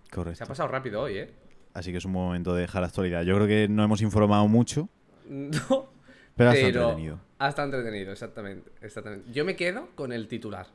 [0.05, 0.43] Se Correcto.
[0.43, 1.29] ha pasado rápido hoy, ¿eh?
[1.73, 3.23] Así que es un momento de dejar la actualidad.
[3.23, 4.89] Yo creo que no hemos informado mucho,
[5.29, 5.89] No,
[6.35, 7.19] pero ha estado pero entretenido.
[7.39, 9.31] ha estado entretenido, exactamente, exactamente.
[9.31, 10.67] Yo me quedo con el titular,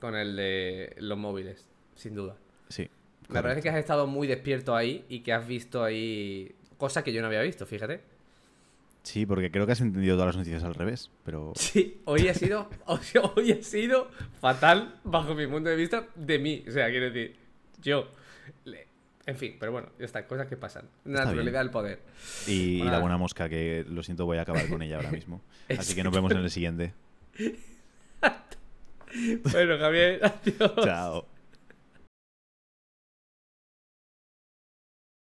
[0.00, 2.36] con el de los móviles, sin duda.
[2.68, 2.88] Sí.
[3.28, 3.62] Me parece correcto.
[3.62, 7.28] que has estado muy despierto ahí y que has visto ahí cosas que yo no
[7.28, 8.00] había visto, fíjate.
[9.02, 12.34] Sí, porque creo que has entendido todas las noticias al revés, pero Sí, hoy ha
[12.34, 12.68] sido,
[13.36, 16.64] hoy, ha sido fatal bajo mi punto de vista de mí.
[16.66, 17.36] O sea, quiero decir,
[17.82, 18.08] yo.
[19.26, 20.86] En fin, pero bueno, ya está, cosas que pasan.
[21.04, 22.00] Naturalidad del poder.
[22.48, 25.40] Y, y la buena mosca, que lo siento, voy a acabar con ella ahora mismo.
[25.78, 26.94] Así que nos vemos en el siguiente.
[29.52, 30.72] Bueno, Javier, adiós.
[30.84, 31.26] Chao.